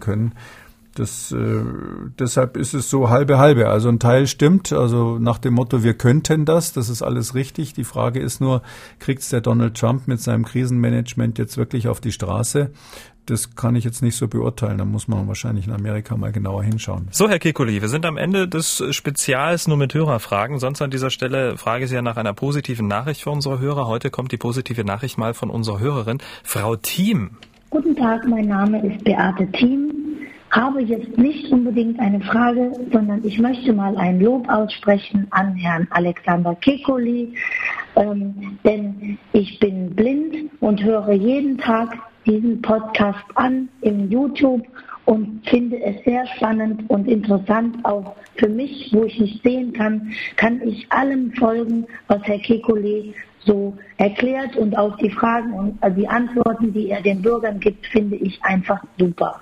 Das, 0.95 1.31
äh, 1.31 1.63
deshalb 2.19 2.57
ist 2.57 2.73
es 2.73 2.89
so 2.89 3.09
halbe 3.09 3.37
halbe. 3.37 3.69
Also 3.69 3.87
ein 3.87 3.99
Teil 3.99 4.27
stimmt, 4.27 4.73
also 4.73 5.19
nach 5.19 5.37
dem 5.37 5.53
Motto, 5.53 5.83
wir 5.83 5.93
könnten 5.93 6.43
das, 6.43 6.73
das 6.73 6.89
ist 6.89 7.01
alles 7.01 7.33
richtig. 7.33 7.73
Die 7.73 7.85
Frage 7.85 8.19
ist 8.19 8.41
nur, 8.41 8.61
kriegt 8.99 9.21
es 9.21 9.29
der 9.29 9.39
Donald 9.39 9.77
Trump 9.77 10.07
mit 10.07 10.19
seinem 10.19 10.43
Krisenmanagement 10.43 11.37
jetzt 11.37 11.57
wirklich 11.57 11.87
auf 11.87 12.01
die 12.01 12.11
Straße? 12.11 12.71
Das 13.25 13.55
kann 13.55 13.75
ich 13.75 13.85
jetzt 13.85 14.01
nicht 14.01 14.17
so 14.17 14.27
beurteilen. 14.27 14.79
Da 14.79 14.83
muss 14.83 15.07
man 15.07 15.27
wahrscheinlich 15.29 15.65
in 15.65 15.71
Amerika 15.71 16.17
mal 16.17 16.33
genauer 16.33 16.63
hinschauen. 16.63 17.07
So, 17.11 17.29
Herr 17.29 17.39
Kekuli, 17.39 17.81
wir 17.81 17.87
sind 17.87 18.05
am 18.05 18.17
Ende 18.17 18.49
des 18.49 18.83
Spezials 18.89 19.69
nur 19.69 19.77
mit 19.77 19.93
Hörerfragen. 19.93 20.59
Sonst 20.59 20.81
an 20.81 20.91
dieser 20.91 21.11
Stelle 21.11 21.55
frage 21.55 21.85
ich 21.85 21.89
Sie 21.89 21.95
ja 21.95 22.01
nach 22.01 22.17
einer 22.17 22.33
positiven 22.33 22.87
Nachricht 22.87 23.21
für 23.21 23.29
unsere 23.29 23.59
Hörer. 23.59 23.87
Heute 23.87 24.09
kommt 24.09 24.33
die 24.33 24.37
positive 24.37 24.83
Nachricht 24.83 25.17
mal 25.17 25.33
von 25.33 25.49
unserer 25.49 25.79
Hörerin, 25.79 26.17
Frau 26.43 26.75
Thiem. 26.75 27.37
Guten 27.69 27.95
Tag, 27.95 28.27
mein 28.27 28.47
Name 28.47 28.85
ist 28.85 29.05
Beate 29.05 29.49
Thiem 29.53 29.91
habe 30.51 30.81
jetzt 30.81 31.17
nicht 31.17 31.51
unbedingt 31.51 31.99
eine 31.99 32.19
Frage, 32.21 32.71
sondern 32.91 33.23
ich 33.23 33.39
möchte 33.39 33.73
mal 33.73 33.97
ein 33.97 34.19
Lob 34.19 34.47
aussprechen 34.49 35.27
an 35.31 35.55
Herrn 35.55 35.87
Alexander 35.91 36.55
Kekoli, 36.55 37.33
ähm, 37.95 38.57
denn 38.63 39.17
ich 39.33 39.59
bin 39.59 39.95
blind 39.95 40.51
und 40.59 40.83
höre 40.83 41.13
jeden 41.13 41.57
Tag 41.57 41.97
diesen 42.25 42.61
Podcast 42.61 43.25
an 43.35 43.69
im 43.81 44.09
YouTube 44.09 44.65
und 45.05 45.41
finde 45.49 45.81
es 45.81 46.03
sehr 46.03 46.27
spannend 46.35 46.89
und 46.89 47.07
interessant, 47.07 47.77
auch 47.83 48.15
für 48.35 48.49
mich, 48.49 48.89
wo 48.93 49.03
ich 49.03 49.19
nicht 49.19 49.43
sehen 49.43 49.73
kann, 49.73 50.13
kann 50.35 50.61
ich 50.61 50.85
allem 50.91 51.31
folgen, 51.33 51.85
was 52.07 52.21
Herr 52.23 52.37
Kekulé 52.37 53.13
so 53.45 53.75
erklärt. 53.97 54.55
Und 54.55 54.77
auch 54.77 54.95
die 54.97 55.09
Fragen 55.09 55.53
und 55.53 55.97
die 55.97 56.07
Antworten, 56.07 56.71
die 56.73 56.89
er 56.89 57.01
den 57.01 57.21
Bürgern 57.21 57.59
gibt, 57.59 57.87
finde 57.87 58.15
ich 58.17 58.41
einfach 58.43 58.83
super. 58.97 59.39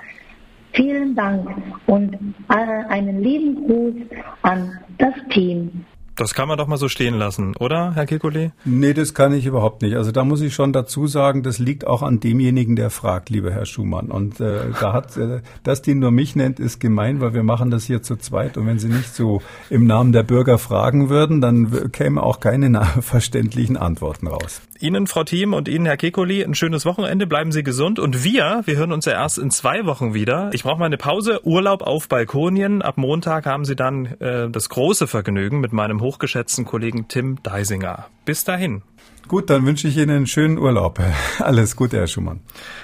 Vielen 0.79 1.13
Dank 1.13 1.45
und 1.87 2.17
einen 2.47 3.21
lieben 3.21 3.67
Gruß 3.67 3.95
an 4.43 4.79
das 4.97 5.13
Team. 5.29 5.83
Das 6.15 6.33
kann 6.33 6.47
man 6.47 6.57
doch 6.57 6.67
mal 6.67 6.77
so 6.77 6.87
stehen 6.87 7.15
lassen, 7.15 7.53
oder, 7.57 7.95
Herr 7.95 8.05
Kekulé? 8.05 8.51
Nee, 8.63 8.93
das 8.93 9.13
kann 9.13 9.33
ich 9.33 9.45
überhaupt 9.45 9.81
nicht. 9.81 9.95
Also 9.95 10.13
da 10.13 10.23
muss 10.23 10.39
ich 10.39 10.53
schon 10.53 10.71
dazu 10.71 11.05
sagen, 11.07 11.43
das 11.43 11.59
liegt 11.59 11.85
auch 11.85 12.01
an 12.01 12.21
demjenigen, 12.21 12.77
der 12.77 12.89
fragt, 12.89 13.29
lieber 13.29 13.51
Herr 13.51 13.65
Schumann. 13.65 14.09
Und 14.09 14.39
äh, 14.39 14.71
da 14.79 14.93
hat, 14.93 15.17
äh, 15.17 15.41
dass 15.63 15.81
die 15.81 15.95
nur 15.95 16.11
mich 16.11 16.35
nennt, 16.35 16.59
ist 16.61 16.79
gemein, 16.79 17.19
weil 17.19 17.33
wir 17.33 17.43
machen 17.43 17.71
das 17.71 17.83
hier 17.83 18.01
zu 18.01 18.15
zweit. 18.15 18.57
Und 18.57 18.65
wenn 18.67 18.79
Sie 18.79 18.89
nicht 18.89 19.13
so 19.13 19.41
im 19.69 19.85
Namen 19.85 20.13
der 20.13 20.23
Bürger 20.23 20.57
fragen 20.59 21.09
würden, 21.09 21.41
dann 21.41 21.91
kämen 21.91 22.17
auch 22.17 22.39
keine 22.39 22.69
verständlichen 23.01 23.75
Antworten 23.75 24.27
raus. 24.27 24.61
Ihnen, 24.81 25.07
Frau 25.07 25.23
Thiem, 25.23 25.53
und 25.53 25.67
Ihnen, 25.67 25.85
Herr 25.85 25.97
Kekoli, 25.97 26.41
ein 26.41 26.55
schönes 26.55 26.85
Wochenende. 26.85 27.27
Bleiben 27.27 27.51
Sie 27.51 27.63
gesund. 27.63 27.99
Und 27.99 28.23
wir, 28.23 28.61
wir 28.65 28.77
hören 28.77 28.93
uns 28.93 29.05
ja 29.05 29.11
erst 29.11 29.37
in 29.37 29.51
zwei 29.51 29.85
Wochen 29.85 30.13
wieder. 30.13 30.49
Ich 30.53 30.63
brauche 30.63 30.79
mal 30.79 30.85
eine 30.85 30.97
Pause. 30.97 31.45
Urlaub 31.45 31.81
auf 31.81 32.07
Balkonien. 32.07 32.81
Ab 32.81 32.97
Montag 32.97 33.45
haben 33.45 33.65
Sie 33.65 33.75
dann 33.75 34.05
äh, 34.19 34.49
das 34.49 34.69
große 34.69 35.07
Vergnügen 35.07 35.59
mit 35.59 35.73
meinem 35.73 36.01
hochgeschätzten 36.01 36.63
Kollegen 36.65 37.07
Tim 37.09 37.43
Deisinger. 37.43 38.07
Bis 38.23 38.45
dahin. 38.45 38.81
Gut, 39.29 39.49
dann 39.51 39.65
wünsche 39.67 39.87
ich 39.87 39.95
Ihnen 39.95 40.09
einen 40.09 40.27
schönen 40.27 40.57
Urlaub. 40.57 40.99
Alles 41.39 41.75
Gute, 41.75 41.97
Herr 41.97 42.07
Schumann. 42.07 42.39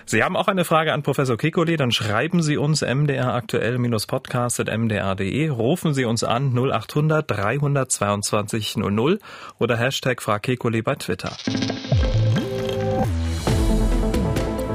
Sie 0.06 0.24
haben 0.24 0.38
auch 0.38 0.48
eine 0.48 0.64
Frage 0.64 0.94
an 0.94 1.02
Professor 1.02 1.38
Kekoli, 1.38 1.76
dann 1.76 1.92
schreiben 1.92 2.44
Sie 2.44 2.56
uns 2.56 2.84
mdraktuell-podcast.mdr.de, 2.84 5.50
rufen 5.50 5.96
Sie 5.96 6.06
uns 6.06 6.24
an 6.24 6.56
0800 6.56 7.30
322 7.30 8.78
00 8.78 9.20
oder 9.58 9.76
Hashtag 9.76 10.22
Frag 10.22 10.44
Kekoli 10.44 10.84
bei 10.84 10.94
Twitter. 10.94 11.32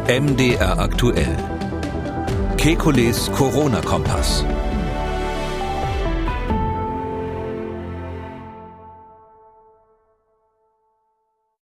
MDR 0.09 0.77
aktuell. 0.77 1.37
Kekules 2.57 3.31
Corona-Kompass. 3.31 4.45